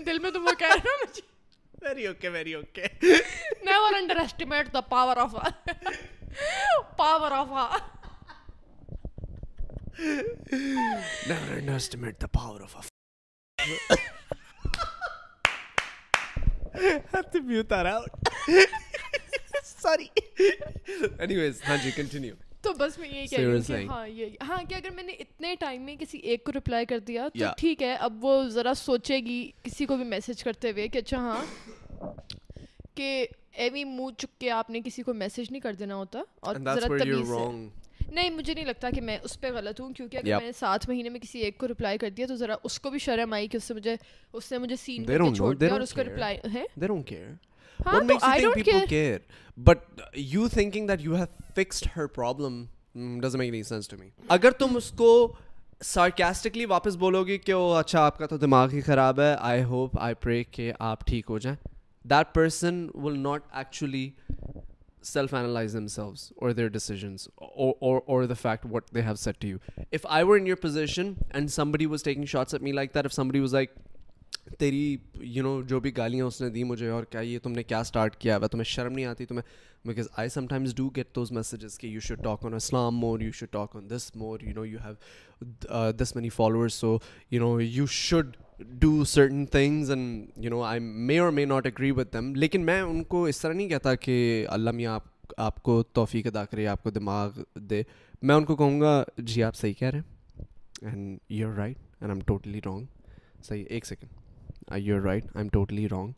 [0.06, 1.28] دل میں تم وہ کہہ رہے ہو مجھے
[1.82, 2.86] very okay very okay
[3.62, 5.34] never underestimate the power of
[6.96, 7.48] power of
[11.28, 12.82] Never underestimate the power of a.
[17.12, 18.10] Have to mute that out.
[19.62, 20.10] Sorry.
[21.18, 22.36] Anyways, Hanji, continue.
[22.62, 25.12] تو بس میں یہی کہہ رہی ہوں کہ ہاں یہ ہاں کہ اگر میں نے
[25.20, 27.44] اتنے ٹائم میں کسی ایک کو رپلائی کر دیا تو.
[27.58, 31.18] ٹھیک ہے اب وہ ذرا سوچے گی کسی کو بھی میسج کرتے ہوئے کہ اچھا
[31.18, 31.42] ہاں
[32.96, 33.26] کہ
[33.64, 36.88] ایوی منہ چک کے آپ نے کسی کو میسج نہیں کر دینا ہوتا اور ذرا
[38.10, 40.36] نہیں مجھے نہیں لگتا کہ میں اس پہ غلط ہوں کیونکہ اگر.
[40.36, 42.90] میں نے سات مہینے میں کسی ایک کو رپلائی کر دیا تو ذرا اس کو
[42.90, 43.96] بھی شرم آئی کہ اس سے مجھے
[44.32, 46.02] اس نے مجھے سین چھوڑ they دیا اور اس کو.
[46.02, 47.32] رپلائی ہے don't care.
[47.80, 49.38] ہاں what تو makes you I think don't people care care?
[49.58, 52.58] But you thinking that you have fixed her problem
[52.96, 54.08] mm, doesn't make any sense to me.
[54.28, 55.10] اگر تم اس کو
[55.86, 59.62] sarcastically واپس بولو گے کہ وہ اچھا آپ کا تو دماغ ہی خراب ہے آئی
[59.64, 61.56] ہوپ آئی پرے کہ آپ ٹھیک ہو جائیں
[62.04, 64.08] that person will not actually
[65.02, 69.40] self analyze themselves or their decisions or, or or the fact what they have said
[69.40, 69.60] to you.
[69.90, 73.06] If i were in your position and somebody was taking shots at me like that
[73.06, 73.78] if somebody was like
[74.58, 77.62] تیری you know جو بھی گالیاں اس نے دی مجھے اور کیا یہ تم نے
[77.62, 79.42] کیا اسٹارٹ کیا ہوا تمہیں شرم نہیں آتی تمہیں
[79.86, 83.32] because I sometimes do get those messages کہ you should talk on Islam more you
[83.32, 86.96] should talk on this more you know you have this many followers so
[87.30, 91.66] you know you should do certain things and you know I may or may not
[91.66, 95.08] agree with them لیکن میں ان کو اس طرح نہیں کہتا کہ اللہ میاں آپ
[95.38, 97.82] آپ کو توفیق ادا کرے آپ کو دماغ دے
[98.22, 101.76] میں ان کو کہوں گا جی آپ صحیح کہہ رہے ہیں and you are right
[101.76, 102.84] and I am totally wrong
[103.42, 106.12] صحیح ایک second you are right I am totally wrong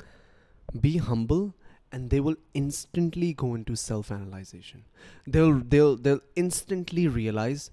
[0.68, 1.46] be humble
[1.92, 4.78] and they will instantly go into self analyzation
[5.26, 7.68] they will they will they will instantly realize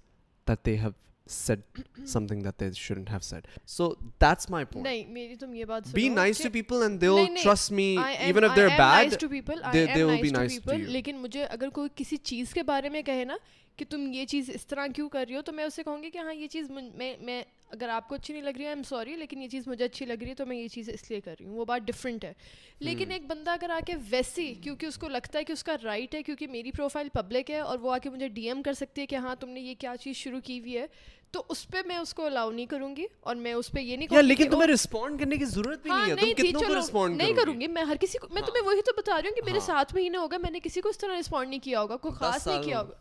[0.48, 0.90] that they have
[1.30, 1.62] said
[2.06, 3.48] something that they shouldn't have said.
[3.68, 3.88] So
[4.20, 4.84] that's my point.
[4.84, 7.44] نہیں میری تم یہ بات Be nice to people and نہیں، نہیں.
[7.44, 7.88] trust me
[8.30, 9.06] even if they're bad.
[9.06, 10.88] nice to people, they- they will be nice to people, you.
[10.88, 13.38] لیکن مجھے اگر کوئی کسی چیز کے بارے میں کہے نا
[13.80, 16.10] کہ تم یہ چیز اس طرح کیوں کر رہی ہو تو میں اسے کہوں گی
[16.10, 18.82] کہ ہاں یہ چیز میں میں اگر آپ کو اچھی نہیں لگ رہی ہے ایم
[18.84, 21.20] سوری لیکن یہ چیز مجھے اچھی لگ رہی ہے تو میں یہ چیز اس لیے
[21.22, 22.34] کر رہی ہوں وہ بات ڈفرینٹ ہے
[22.80, 25.76] لیکن ایک بندہ اگر آ کے ویسی کیونکہ اس کو لگتا ہے کہ اس کا
[25.84, 28.74] رائٹ ہے کیونکہ میری پروفائل پبلک ہے اور وہ آ کے مجھے ڈی ایم کر
[28.74, 30.86] سکتی ہے کہ ہاں تم نے یہ کیا چیز شروع کی ہوئی ہے
[31.34, 33.98] تو اس پہ میں اس کو الاؤ نہیں کروں گی اور میں اس پہ یہ
[33.98, 36.62] نہیں یا لیکن تمہیں رسپونڈ کرنے کی ضرورت بھی ہاں نہیں ہے تم تھی کتنوں
[36.68, 39.28] کو رسپونڈ نہیں کروں گی میں ہر کسی کو میں تمہیں وہی تو بتا رہی
[39.28, 41.82] ہوں کہ میرے ساتھ مہینے ہوگا میں نے کسی کو اس طرح رسپونڈ نہیں کیا
[41.82, 42.94] ہوگا کوئی خاص نہیں کیا ہوگا۔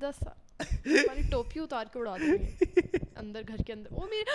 [0.00, 0.40] دس سال۔
[0.86, 2.54] ہماری ٹوپی اتار کے اڑا دوں گی
[3.16, 4.30] اندر گھر کے اندر۔ وہ میرے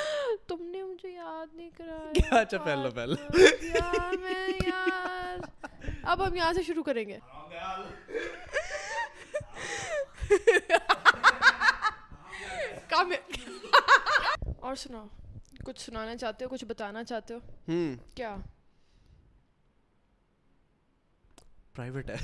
[0.47, 3.15] تم نے مجھے یاد نہیں کرایا۔ اچھا پہلو پہلو
[3.63, 5.37] یار میں یار۔
[6.03, 7.19] اب ہم یہاں سے شروع کریں گے۔
[12.97, 13.11] کام
[14.59, 15.07] اور سناؤ
[15.63, 17.39] کچھ سنانا چاہتے ہو کچھ بتانا چاہتے ہو؟
[18.15, 18.35] کیا؟
[21.73, 22.15] پرائیویٹ ہے۔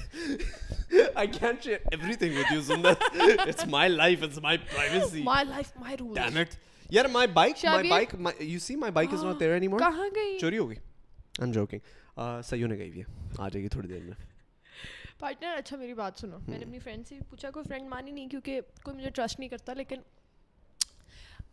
[1.16, 1.78] I can share
[2.16, 2.94] everything with you Sundus
[3.40, 6.56] it's my life it's my privacy my life my rule damn it
[6.90, 7.90] یار my bike my?
[7.90, 11.44] Bike you see my bike is not there anymore کہاں گئی؟ چوری ہو گئی۔ I
[11.44, 11.80] am joking
[12.46, 13.06] save نے گئی ہوئی ہے۔
[13.38, 14.26] آ جائے گی تھوڑی دیر میں۔
[15.20, 18.30] پارٹنر اچھا میری بات سنو۔ میں نے اپنی فرینڈ سے پوچھا کوئی فرینڈ مانی نہیں
[18.30, 20.00] کیونکہ کوئی مجھے ٹرسٹ نہیں کرتا لیکن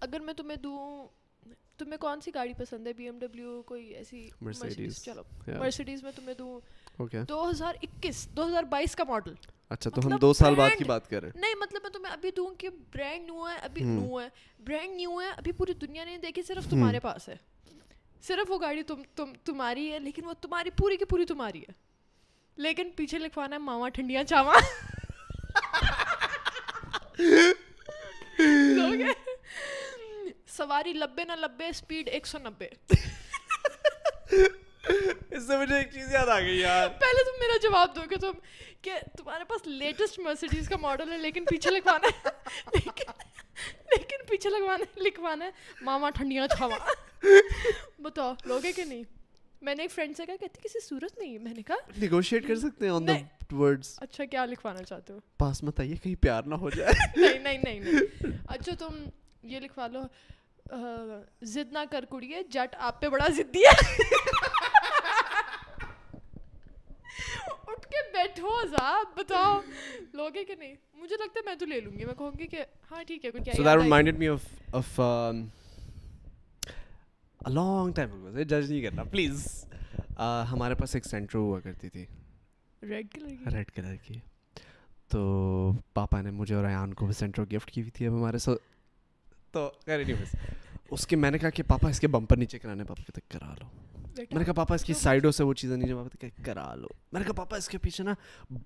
[0.00, 1.08] اگر میں تمہیں دوں
[1.78, 5.04] تمہیں کون سی گاڑی پسند ہے؟ بی ایم ڈبلیو کوئی ایسی Mercedes.
[5.04, 5.22] چلو.
[5.46, 6.60] مرسیڈیز میں تمہیں دوں
[7.28, 9.34] دو ہزار اکیس دو ہزار بائیس کا ماڈل
[9.68, 11.90] اچھا تو ہم مطلب دو سال بعد کی بات کر رہے ہیں۔ نہیں مطلب میں
[11.90, 14.28] تمہیں ابھی دوں کہ برانڈ نیو ہے ابھی نیو ہے.
[14.64, 17.36] برانڈ نیو ہے ابھی پوری دنیا نے دیکھی صرف تمہارے پاس ہے۔
[18.22, 21.72] صرف وہ گاڑی تم تم تمہاری ہے لیکن وہ تمہاری پوری کی پوری تمہاری ہے۔
[22.56, 24.54] لیکن پیچھے لکھوانا ہے ماما ٹھنڈیاں چاوا
[30.61, 32.68] سواری لبے نہ لبے اسپیڈ ایک سو نبے۔
[35.31, 38.16] اس سے مجھے ایک چیز یاد آ گئی یار۔ پہلے تم میرا جواب دو گے
[38.16, 38.33] تم
[38.83, 42.29] کہ تمہارے پاس لیٹسٹ مرسیڈیز کا ماڈل ہے لیکن پیچھے لکھوانا ہے۔
[43.96, 45.51] لیکن پیچھے لگوانا ہے لکھوانا ہے۔
[45.83, 46.77] ماما ٹھنڈیاں چھاوا۔
[47.99, 49.03] بتاؤ لوگے کہ نہیں؟
[49.62, 52.57] میں نے ایک فرینڈ سے کہا کہتی کسی صورت نہیں۔ میں نے کہا نیگوشیٹ کر
[52.57, 53.12] سکتے ہیں آن دا
[53.55, 57.59] ورڈس اچھا کیا لکھوانا چاہتے ہو؟ پاس مت آئیے کہیں پیار نہ ہو جائے۔ نہیں
[57.59, 58.01] نہیں نہیں۔
[58.49, 59.05] اچھا تم
[59.42, 60.01] یہ لکھوا لو۔
[61.42, 64.02] ضد نہ کر کڑیے جٹ آپ پہ بڑا ضدی ہے۔
[67.66, 69.61] اٹھ کے بیٹھو صاحب بتاؤ۔
[70.12, 72.64] لوگے کہ نہیں؟ مجھے لگتا ہے میں تو لے لوں گی میں کہوں گی کہ
[72.90, 73.30] ہاں ٹھیک ہے
[77.48, 79.64] لانگ ٹائم جج نہیں کرنا پلیز
[80.52, 82.06] ہمارے پاس ایک سینٹرو ہوا کرتی تھی۔
[82.83, 84.14] ریڈ کلر کی۔ ریڈ کلر کی۔
[85.09, 88.38] تو پاپا نے مجھے اور ایان کو بھی سینٹرو گفٹ کی ہوئی تھی اب ہمارے
[88.38, 88.69] ساتھ
[89.52, 90.00] تو خیر
[90.90, 93.54] اس کے میں نے کہا کہ پاپا اس کے بمپر نیچے کرانے پاپا کہتے کرا
[93.60, 93.66] لو۔
[94.16, 96.88] میں نے کہا پاپا اس کی سائڈوں سے وہ چیزیں نیچے پاپا کہتے کرا لو۔
[97.12, 98.14] میں نے کہا پاپا اس کے پیچھے نا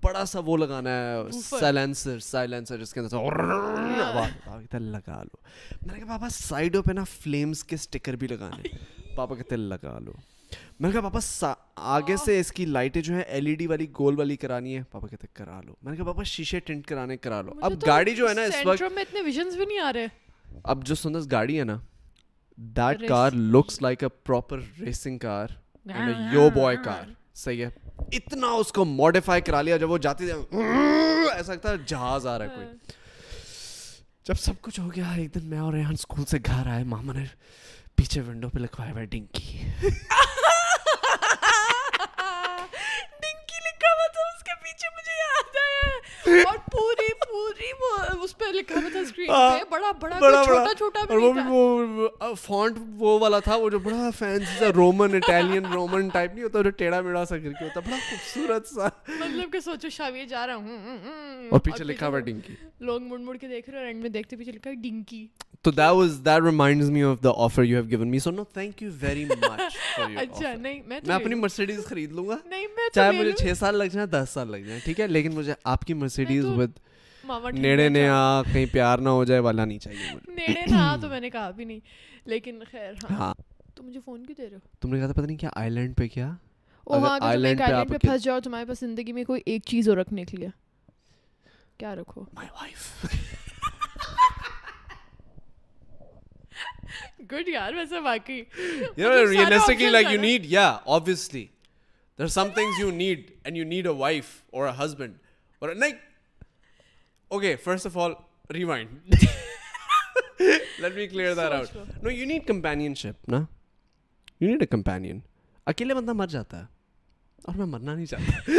[0.03, 5.37] بڑا سا وہ لگانا ہے سائلنسر سائلنسر جس کے اندر لگا لو۔
[5.85, 8.69] میں نے کہا پاپا سائڈوں پہ نا فلیمس کے اسٹکر بھی لگانے
[9.15, 10.11] پاپا کہتے لگا لو۔
[10.79, 11.53] میں نے کہا پاپا
[11.95, 14.83] آگے سے اس کی لائٹیں جو ہیں ایل ای ڈی والی گول والی کرانی ہے
[14.91, 18.15] پاپا کہتے کرا لو۔ میں نے کہا پاپا شیشے ٹنٹ کرانے کرا لو۔ اب گاڑی
[18.15, 20.07] جو ہے نا اس وقت میں اتنے ویژنز بھی نہیں آ رہے۔
[20.63, 21.77] اب جو سندس گاڑی ہے نا
[22.57, 25.47] that car looks like a proper racing car
[26.33, 27.03] you boy car
[27.35, 27.69] صحیح ہے۔
[28.11, 32.45] اتنا اس کو ماڈیفائی کرا لیا جب وہ جاتی ایسا لگتا ہے جہاز آ رہا
[32.45, 32.67] ہے کوئی۔
[34.25, 37.13] جب سب کچھ ہو گیا ایک دن میں اور ریحان اسکول سے گھر آئے ماما
[37.13, 37.25] نے
[37.95, 39.59] پیچھے ونڈو پہ لکھوایا ہوا ڈنکی۔
[43.21, 47.13] ڈنکی لکھا ہوا تھا اس کے پیچھے مجھے یاد آیا اور پوری
[47.73, 47.89] وہ
[48.23, 51.31] اس پہ لکھا ہوا تھا اسکرین ہاں، پہ بڑا بڑا بڑا چھوٹا چھوٹا اور وہ
[51.33, 55.19] بھی وہ فونٹ وہ والا تھا وہ جو بڑا فینسی سا رومن
[55.71, 56.71] رومن ٹائپ نہیں ہوتا جو
[57.03, 59.89] میڑا سا کے ہوتا بڑا خوبصورت سا۔ مطلب کہ سوچو
[60.29, 64.01] جا رہا ہوں اور پیچھے لکھا ہوا ڈنکی لوگ مڑ مڑ کے دیکھ رہے اینڈ
[64.01, 65.25] میں دیکھتے پیچھے لکھا ڈنکی
[65.61, 67.03] تو that was that reminds me
[67.35, 69.77] offer you have given me so no thank you very much
[70.17, 72.37] اچھا نہیں میں اپنی مرسیڈیز خرید لوں گا۔
[72.93, 75.85] چاہے مجھے چھ سال لگ جائیں دس سال لگ جائیں ٹھیک ہے؟ لیکن مجھے آپ
[75.85, 76.71] کی مرسیڈیز ود
[77.53, 81.09] نیڑے نے آ کہیں پیار نہ ہو جائے والا نہیں چاہیے نیڑے نہ آ تو
[81.09, 81.79] میں نے کہا بھی نہیں۔
[82.25, 83.33] لیکن خیر ہاں۔, ہاں۔
[83.75, 85.69] تو مجھے فون کیوں دے رہے ہو؟ تم نے کہا تھا پتہ نہیں کیا آئی
[85.69, 86.31] لینڈ پہ کیا؟
[87.21, 90.37] آئی لینڈ پہ پھنس جاؤ تمہارے پاس زندگی میں کوئی ایک چیز ہو رکھنے کے
[90.37, 90.49] لیے۔
[91.77, 93.05] کیا رکھو؟ مائی وائف
[97.31, 98.43] گڈ یار ویسے باقی
[98.97, 101.43] you know realistically like you need یا obviously.
[102.19, 105.15] There are some things you need and you need a wife or a husband.
[105.61, 105.97] Or like
[107.27, 108.11] okay first of all
[108.53, 109.15] rewind
[110.79, 112.47] let me clear that out no you need
[112.95, 113.43] companionship نا
[114.41, 115.19] you need a companion
[115.65, 116.65] اکیلے بندہ مر جاتا ہے
[117.45, 118.51] اور میں مرنا نہیں چاہتا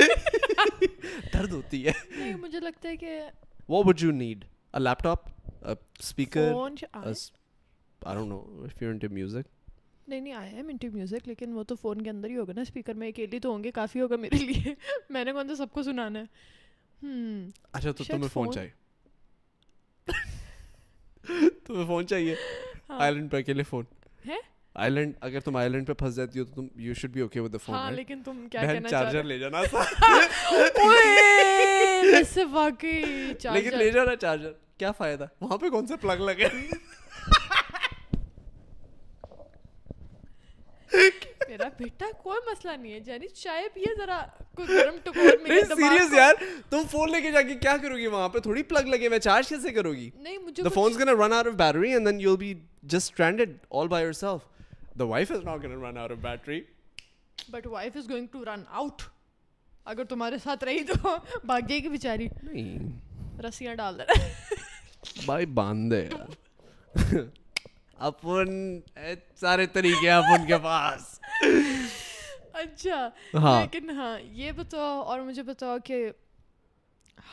[1.34, 1.92] درد ہوتی ہے
[2.40, 3.20] مجھے لگتا ہے کہ
[3.68, 5.18] وہ would you need a laptop
[5.98, 6.52] speaker
[9.08, 13.10] music لیکن وہ تو فون کے اندر ہی ہوگا نا اسپیکر میں
[13.42, 14.74] تو ہوں گے کافی ہوگا میرے لیے
[15.10, 16.24] میں نے کون سا سب کو سنانا ہے
[17.02, 18.70] اچھا تو تمہیں فون چاہیے
[21.64, 22.34] تمہیں فون چاہیے
[22.88, 23.84] آئرلینڈ پہ اکیلے فون
[24.76, 27.56] آئیلینڈ اگر تم آئیلینڈ پہ پھنس جاتی ہو تو تم you should be okay with
[27.64, 29.58] phone ہاں لیکن تم کیا کہنا چارجر لے جانا
[30.82, 33.02] اوئے اس واقعی
[33.34, 36.48] چارجر لیکن لے جانا چارجر کیا فائدہ وہاں پہ کون سے پلگ لگے
[41.48, 44.20] میرا بیٹا کوئی مسئلہ نہیں ہے جانی چائے پیے ذرا
[44.58, 44.96] گرم
[45.74, 46.34] سیریس یار
[46.70, 49.18] تم فون لے کے جا کے کیا کرو گی وہاں پہ؟ تھوڑی پلگ لگے ہوئے
[49.20, 52.20] چارج کیسے کرو گی؟ نہیں مجھے the phone's gonna run out of battery and then
[52.24, 52.52] you'll be
[52.94, 54.46] just stranded all by yourself.
[55.00, 56.60] The wife is not gonna run out of battery.
[57.54, 59.02] But wife is going to run out.
[59.86, 64.12] اگر تمہارے ساتھ رہی تو بھاگ جائے گی بیچاری۔ نہیں۔ رسیاں ڈال دے۔
[65.26, 66.08] بھائی باندھ دے
[67.98, 68.80] اپن
[69.36, 71.20] سارے طریقے اپن کے پاس۔
[72.52, 76.10] اچھا ہاں۔ لیکن ہاں یہ بتاؤ اور مجھے بتاؤ کہ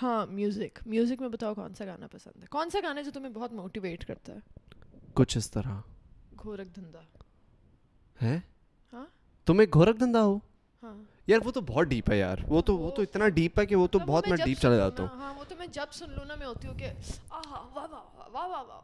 [0.02, 3.30] ہاں میوزک میوزک میں بتاؤ کون سا گانا پسند ہے؟ کون سا گانا جو تمہیں
[3.30, 4.38] بہت موٹیویٹ کرتا ہے؟
[5.14, 5.72] کچھ اس طرح۔
[6.46, 7.00] گورکھ دھندا۔
[8.22, 8.40] ہے؟
[8.94, 9.06] ہاں؟
[9.46, 10.38] تمہیں گورکھ دھندا ہو؟
[10.84, 13.66] ہاں۔ یار وہ تو بہت ڈیپ ہے یار۔ وہ تو وہ تو اتنا ڈیپ ہے
[13.66, 16.12] کہ وہ تو بہت میں ڈیپ چلا جاتا ہوں۔ ہاں وہ تو میں جب سن
[16.12, 16.86] لوں نا میں ہوتی ہوں کہ
[17.30, 18.82] آہا واہ واہ واہ واہ واہ۔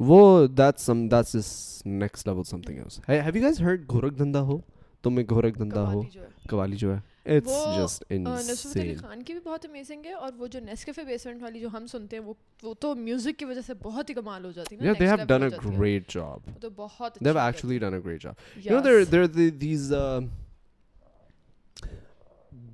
[0.00, 4.40] وہ that's some that's is next level something else have you guys heard Gorakh دھندا
[4.42, 4.58] ہو
[5.02, 6.02] تم میں گورک دھندا ہو
[6.48, 10.60] قوالی جو ہے اٹس جسٹ انسین خان کی بھی بہت امیزنگ ہے اور وہ جو
[10.60, 14.10] نیسکیفے بیسمنٹ والی جو ہم سنتے ہیں وہ وہ تو میوزک کی وجہ سے بہت
[14.10, 17.38] ہی کمال ہو جاتی ہے they have done a great job تو بہت they have
[17.38, 19.92] actually done a great job you know there there these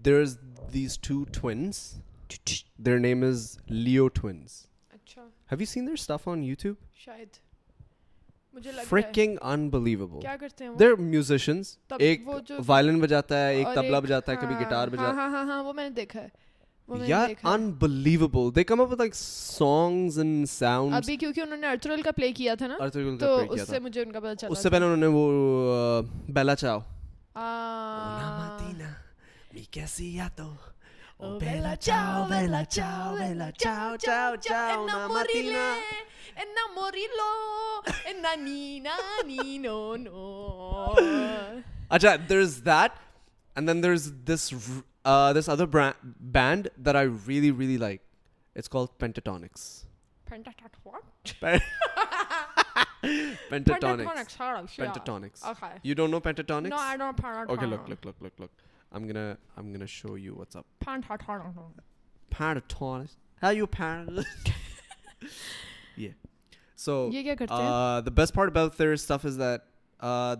[0.05, 0.37] there is
[0.75, 1.79] these two twins
[2.79, 4.61] their name is Leo twins
[4.91, 7.29] اچھا have you seen their stuff on YouTube شاید.
[9.43, 10.21] Unbelievable
[10.79, 10.93] there
[11.99, 12.29] ایک
[12.67, 15.89] violin بجاتا ہے ایک تبلا بجاتا ہے کبھی guitar بجاتا ہے ہاں ہاں وہ میں
[15.89, 16.29] نے دیکھا ہے.
[16.89, 20.63] یار unbelievable they come up like and sounds
[20.95, 22.77] ابھی کیونکہ انہوں نے ارتھرل کا پلے کیا تھا نا
[23.19, 26.55] تو اس سے مجھے ان کا پتہ چلا اس سے پہلے انہوں نے وہ بیلا
[26.55, 26.79] چاؤ
[27.35, 28.59] آ۔
[29.53, 30.53] می کیسی یا تو
[31.21, 35.77] Oh bella ciao, bella ciao, bella ciao, ciao, ciao, ciao, ciao, ciao,
[36.37, 38.91] e non morirlo, e nanina,
[39.25, 40.95] nino, no.
[41.89, 42.99] Aja, there's that,
[43.55, 44.53] and then there's this,
[45.05, 48.03] uh, this other brand, band that I really, really like.
[48.57, 49.85] It's called Pentatonics.
[50.29, 51.05] Pentatonics, what?
[51.41, 51.63] Pentatonics.
[53.51, 55.45] Pentatonics, Pentatonics.
[55.45, 55.79] Okay.
[55.85, 56.71] You don't know Pentatonics?
[56.71, 57.51] No, I don't know Pentatonics.
[57.51, 58.51] Okay, look, look, look, look, look.
[59.87, 60.45] Shoot you
[63.67, 64.07] pain
[66.77, 67.11] so
[68.07, 69.41] the best part is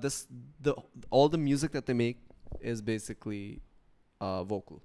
[0.03, 0.27] this
[0.65, 2.19] the music make
[2.61, 3.59] is basically
[4.21, 4.77] vocal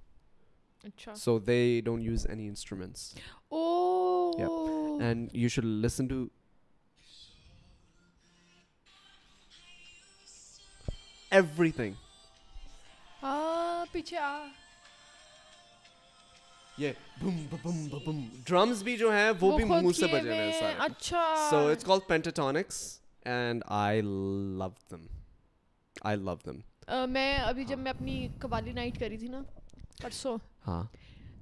[1.16, 3.18] so they don't use any instruments
[3.52, 6.28] and you should listen to
[11.72, 11.94] everything
[13.92, 14.46] پیچھے آ۔
[16.78, 21.68] یہ بم بم بم drums بھی جو ہیں وہ بھی منہ سے ہیں اچھا۔ So
[21.68, 25.06] it's called Pentatonix and I love them
[26.02, 26.60] I love them
[27.10, 29.42] میں ابھی جب ہاں۔ میں اپنی قوالی نائٹ کری تھی نا
[30.02, 30.84] پرسوں۔ ہاں۔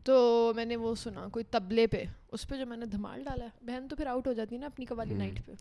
[0.04, 3.46] تو میں نے وہ سنا کوئی تبلے پہ۔ اس پہ جو میں نے دھمال ڈالا
[3.62, 5.52] بہن تو پھر آؤٹ ہو جاتی ہے نا اپنی قوالی نائٹ پہ۔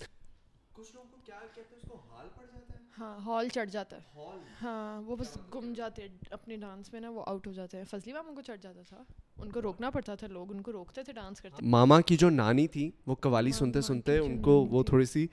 [0.73, 3.71] کچھ لوگوں کو کیا کہتے ہیں اس کو حال پڑ جاتا ہے۔ ہاں ہال چڑھ
[3.71, 4.25] جاتا ہے۔
[4.63, 7.85] ہاں وہ بس گم جاتے ہیں اپنے ڈانس میں نا وہ آؤٹ ہو جاتے ہیں۔
[7.85, 9.03] فضلی مام ان کو چڑھ جاتا تھا۔
[9.39, 12.31] ان کو روکنا پڑتا تھا لوگ ان کو روکتے تھے ڈانس کرتے۔ ماما کی جو
[12.31, 15.27] نانی تھی وہ قوالی ہاں، سنتے سنتے ان کو وہ۔ تھوڑی سی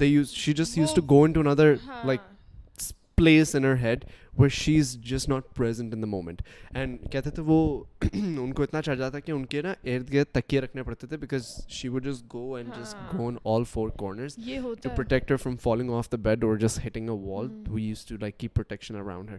[0.00, 2.20] they used she just used to go into another like
[3.18, 4.04] place in her head
[4.38, 6.42] where she is just not ناٹینٹ in the moment
[6.74, 10.12] and کہتے تھے وہ ان کو اتنا چڑھ جاتا تھا کہ ان کے نا ارد
[10.12, 13.64] گرد تکیے رکھنے پڑتے تھے because she would just go and just go in all
[13.64, 14.36] four corners
[14.82, 18.16] to protect her from falling off the bed اور just hitting a wall we used to
[18.20, 19.36] like keep protection around her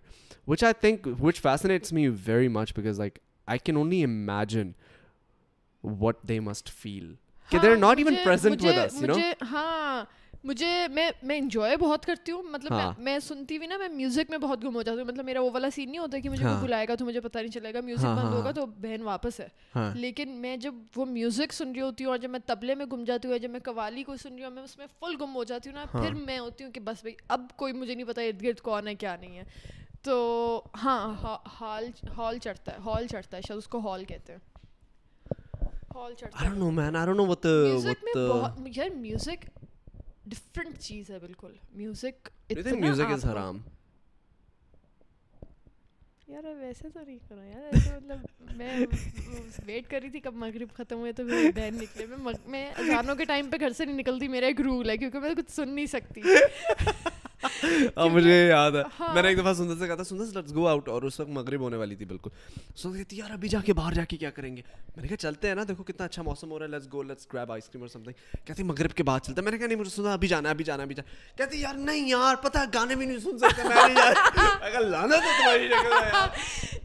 [0.47, 4.71] which I think which fascinates me very much because like I can only imagine
[5.83, 7.13] what they must feel
[7.49, 8.15] not even
[10.43, 13.87] مجھے میں میں enjoy بہت کرتی ہوں مطلب ہاں۔ میں میں سنتی بھی نا میں
[13.89, 16.29] میوزک میں بہت گم ہو جاتی ہوں مطلب میرا وہ والا سین نہیں ہوتا کہ
[16.29, 18.31] مجھے ہاں۔ کوئی بلائے گا تو مجھے پتہ نہیں چلے گا میوزک ہاں، بند ہاں،
[18.31, 22.03] ہوگا ہاں۔ تو بہن واپس ہے ہاں لیکن میں جب وہ میوزک سن رہی ہوتی
[22.03, 24.33] ہوں اور جب میں تبلے میں گم جاتی ہوں اور جب میں قوالی کو سن
[24.35, 26.63] رہی ہوں میں اس میں فل گم ہو جاتی ہوں نا ہاں۔ پھر میں ہوتی
[26.63, 29.37] ہوں کہ بس بھائی اب کوئی مجھے نہیں پتا ارد گرد کون ہے کیا نہیں
[29.37, 29.43] ہے
[30.01, 31.13] تو ہاں
[31.61, 34.39] ہال ہال چڑھتا ہے ہال چڑھتا ہے شاید اس کو ہال کہتے ہیں
[35.95, 36.49] ہال چڑھتا ہے
[38.75, 39.45] یار میوزک
[40.27, 43.57] ڈفرینٹ چیز ہے بالکل میوزک music is haram?
[46.27, 48.85] یار ویسے تو نہیں کرا یار ایسے مطلب میں
[49.65, 53.15] ویٹ کر رہی تھی کب مغرب ختم ہوئے تو میری بہن نکلے میں میں اذانوں
[53.15, 55.69] کے ٹائم پہ گھر سے نہیں نکلتی میرا ایک رول ہے کیونکہ میں کچھ سن
[55.69, 56.21] نہیں سکتی
[58.07, 60.67] مجھے یاد ہے۔ ہاں۔ میں نے ایک دفعہ سندر سے کہا تھا سندر لیٹس گو
[60.67, 62.29] آؤٹ اور اس وقت مغرب ہونے والی تھی بالکل۔
[62.75, 65.17] سو کہتی یار ابھی جا کے باہر جا کے کیا کریں گے؟ میں نے کہا
[65.17, 67.67] چلتے ہیں نا دیکھو کتنا اچھا موسم ہو رہا ہے let's go let's grab ice
[67.67, 69.43] cream اور سم تھنگ کہتی مغرب کے بعد چلتے ہیں.
[69.43, 71.61] میں نے کہا نہیں مجھے سنا ابھی جانا ہے ابھی جانا ہے ابھی جانا کہتی
[71.61, 73.75] یار نہیں یار پتہ ہے گانے بھی نہیں سن سکتے میں
[74.81, 76.25] لانا تو تمہاری ہے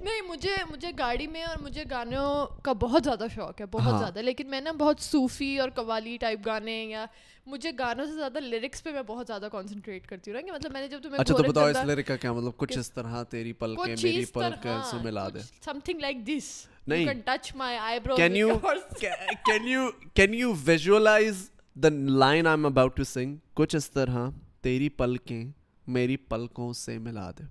[0.03, 2.29] نہیں مجھے مجھے گاڑی میں اور مجھے گانوں
[2.63, 6.17] کا بہت زیادہ شوق ہے بہت ہاں۔ زیادہ۔ لیکن میں نا بہت صوفی اور قوالی
[6.17, 7.05] ٹائپ گانے یا
[7.46, 10.72] مجھے گانوں سے زیادہ لیرکس پہ میں بہت زیادہ کانسنٹریٹ کرتی ہوں۔ نا کہ مطلب
[10.72, 13.22] میں نے جب تمہیں اچھا تو بتاؤ اس لیرک کا کیا مطلب؟ کچھ اس طرح
[13.22, 16.16] تیری پل کے کچھ میری اس پل طرح کے سے ملا دے؟ سم تھنگ لائک
[16.26, 18.48] دس نہیں۔ کین ٹچ مائی آئی برو can you
[19.48, 19.88] can you
[20.20, 21.40] can you visualize
[21.85, 21.90] the
[22.22, 23.35] line i'm about to sing?
[23.55, 24.28] کچھ اس طرح
[24.61, 25.44] تیری پلکیں
[25.87, 27.44] میری پلکوں سے ملا دے۔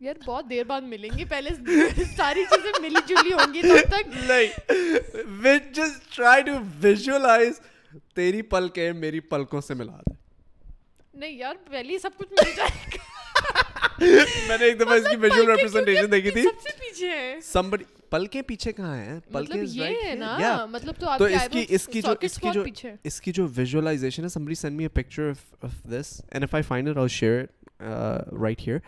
[0.00, 1.50] یار بہت دیر بعد ملیں گی۔ پہلے
[2.16, 7.60] ساری چیزیں ملی جلی ہوں گی تب تک۔ نہیں just try to visualize
[8.14, 10.14] تیری پلکیں میری پلکوں سے ملا دے
[11.14, 13.08] نہیں یار پہلے ہی سب کچھ مل جائے گا۔
[14.48, 17.10] میں نے ایک دفعہ اس کی مطلب ویژول پلکیں ریپرزنٹیشن دیکھی تھی۔ سب سے پیچھے
[17.10, 20.14] ہیں۔ Somebody پلکیں پیچھے کہاں ہیں؟ پلکیں مطلب is یہ ہے.
[20.14, 20.66] نا.
[20.66, 22.62] مطلب تو آپ اس کی اس کی جو اس کی جو
[23.04, 26.54] اس کی جو ویژوالائزیشن ہے somebody send me a picture of of this and if
[26.60, 28.78] I find it I'll share it uh, right here.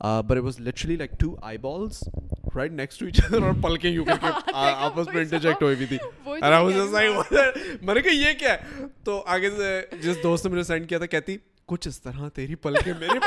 [0.00, 2.08] But it was literally like two eyeballs
[2.54, 5.86] right next to each other اور پلکیں یوں کر کے آپس میں interject ہوئی ہوئی
[5.86, 5.98] تھی
[6.42, 7.56] I was just like what?
[7.82, 10.98] میں نے کہا یہ کیا ہے تو آگے سے جس دوست نے مجھے سینڈ کیا
[10.98, 13.18] تھا کہتی کچھ اس طرح تیری پلکیں میری?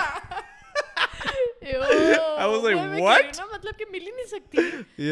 [3.53, 5.11] مطلب کہ مل ہی نہیں سکتی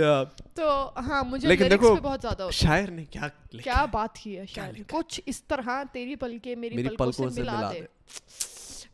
[0.54, 5.22] تو ہاں مجھے بہت زیادہ شاعر نے کیا ہے کیا بات کی ہے شاید کچھ
[5.26, 7.82] اس طرح تیری پلکیں میری پلکوں سے ملا دے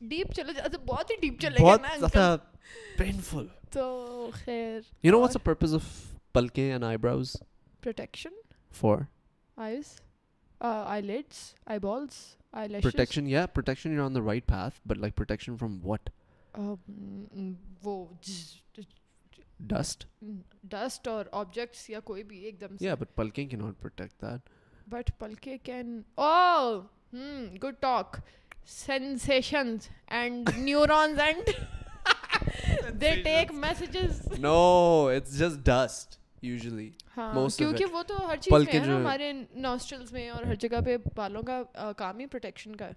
[0.10, 2.36] ڈیپ چلے جاتے بہت ہی ڈیپ چلے بہت زیادہ
[2.98, 5.92] پینفل تو خیر you know what's the purpose of
[6.34, 7.36] پلکیں and eyebrows
[7.84, 8.34] protection
[8.72, 8.98] for
[9.58, 10.00] eyes
[11.02, 11.40] eyelids
[11.80, 12.18] eyeballs
[12.70, 16.10] eyelashes protection یا protection you are in the right path but like protection from what
[17.84, 18.06] وہ
[19.60, 20.06] ڈسٹ
[20.64, 24.50] ڈسٹ اور objects یا کوئی بھی ایک دم یا بٹ پلکیں کی ناٹ پروٹیکٹ دیٹ
[24.88, 26.80] بٹ پلکیں کین او
[27.14, 28.18] ہم good talk
[28.68, 31.50] sensations and neurons and
[33.02, 34.58] they take messages no
[35.10, 36.90] it's just dust usually.
[37.18, 37.86] ہاں most of کیونکہ.
[37.92, 41.62] وہ تو ہر چیز میں ہے ہمارے نوسٹرلز میں اور ہر جگہ پہ بالوں کا
[41.98, 42.94] کام ہی پروٹیکشن کا ہے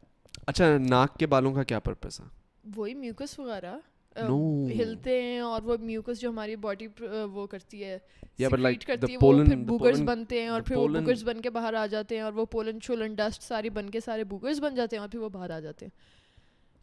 [0.46, 2.24] اچھا ناک کے بالوں کا کیا پرپس ہے
[2.76, 3.76] وہی میوکس وغیرہ.
[4.18, 6.86] ہلتے ہیں اور وہ میوکس جو ہماری باڈی
[7.32, 7.98] وہ کرتی ہے
[8.86, 12.16] کرتی وہ پھر بوگرز بنتے ہیں اور پھر وہ بوگرز بن کے باہر آ جاتے
[12.16, 15.08] ہیں اور وہ پولن شولن ڈسٹ ساری بن کے سارے بوگرز بن جاتے ہیں اور
[15.08, 16.26] پھر وہ باہر آ جاتے ہیں۔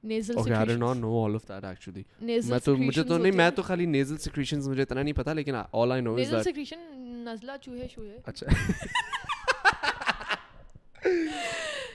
[0.03, 2.03] Nasal okay I do not know all of that actually.
[2.21, 5.33] Nasal میں تو مجھے تو نہیں میں تو خالی نیزل سیکریشنز مجھے اتنا نہیں پتا
[5.33, 6.79] لیکن all I know is nasal that secretion
[7.25, 8.47] نزلہ چوہے شوہے۔ اچھا۔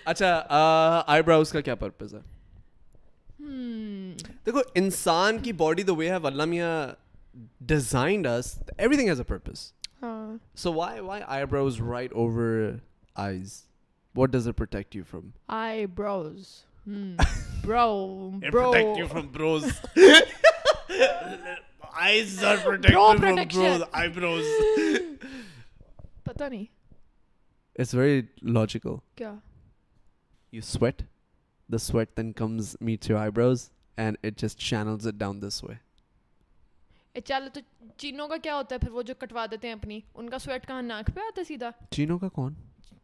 [0.05, 0.47] اچھا
[1.07, 2.38] آئی براؤز کا کیا پرپز ہے؟
[4.45, 6.73] دیکھو انسان کی باڈی دا وے ہے اللہ میاں
[7.67, 8.59] designed us
[8.97, 9.71] everything has a purpose
[10.55, 12.71] so why why eyebrows right over
[13.17, 13.63] eyes
[14.15, 15.31] what does it protect you from
[15.87, 16.57] eyebrows
[26.25, 26.65] پتا نہیں
[27.77, 29.35] اٹس ویری لاجیکل کیا
[30.53, 31.03] you sweat
[31.69, 35.79] the sweat then comes meets your eyebrows and it just channels it down this way.
[37.27, 37.61] چل تو
[37.99, 40.67] چینوں کا کیا ہوتا ہے پھر وہ جو کٹوا دیتے ہیں اپنی ان کا سویٹ
[40.67, 42.55] کہاں ناک پہ آتا ہے سیدھا چینوں کا کون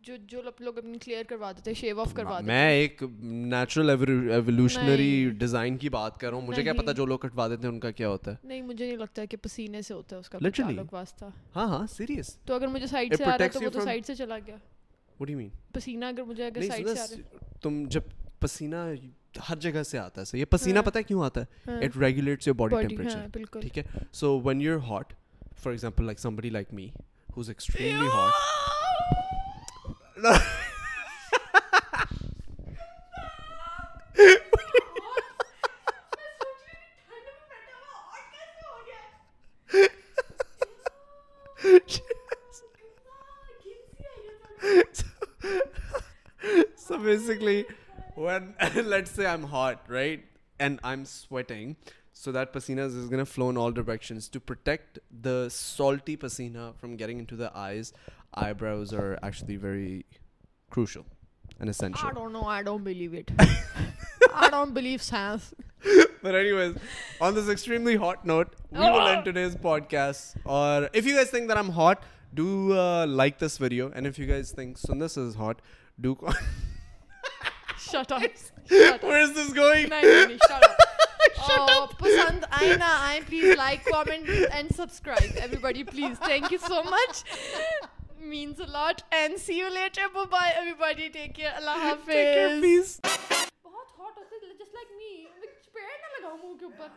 [0.03, 3.91] جو جو لوگ اپنی کلیئر کروا دیتے ہیں شیو آف کروا دیتے میں ایک نیچرل
[3.91, 7.73] ایولیوشنری ڈیزائن کی بات کر رہا ہوں مجھے کیا پتہ جو لوگ کٹوا دیتے ہیں
[7.73, 10.29] ان کا کیا ہوتا ہے نہیں مجھے نہیں لگتا کہ پسینے سے ہوتا ہے اس
[10.29, 13.65] کا تعلق واسطہ ہاں ہاں سیریس تو اگر مجھے سائیڈ سے آ رہا ہے تو
[13.65, 14.57] وہ تو سائیڈ سے چلا گیا
[15.21, 18.24] وٹ ڈو یو مین پسینہ اگر مجھے اگر سائیڈ سے آ رہا ہے تم جب
[18.41, 18.77] پسینہ
[19.49, 22.47] ہر جگہ سے آتا ہے یہ پسینہ ہاں۔ پتہ ہے کیوں آتا ہے؟ It regulates
[22.47, 23.83] your body temperature ٹھیک ہے؟
[24.13, 25.13] So when you hot
[25.63, 26.89] for example like somebody like me
[27.37, 28.33] who's extremely hot
[46.79, 47.63] so basically
[48.25, 50.25] wait let see I am hot right
[50.59, 51.73] and I am sweating
[52.15, 54.21] so that پسینا فلوکشن
[55.51, 57.25] salty پسینا from getting
[77.95, 78.23] shut up.
[79.03, 79.89] Where is this going?
[79.89, 80.77] Nein, nein, nein, shut up.
[81.37, 81.99] shut oh, up.
[81.99, 85.31] Pasand aina, I please like, comment and subscribe.
[85.37, 86.19] Everybody please.
[86.19, 87.23] Thank you so much.
[88.21, 89.03] Means a lot.
[89.13, 90.09] And see you later.
[90.15, 91.11] Bye bye everybody.
[91.11, 91.55] Take care.
[91.61, 92.15] Allah Hafiz.
[92.15, 93.01] Take care, please.
[93.65, 95.13] بہت hot ہوتے just like me
[95.75, 96.89] پیڑ نہ لگاؤں منہ کے اوپر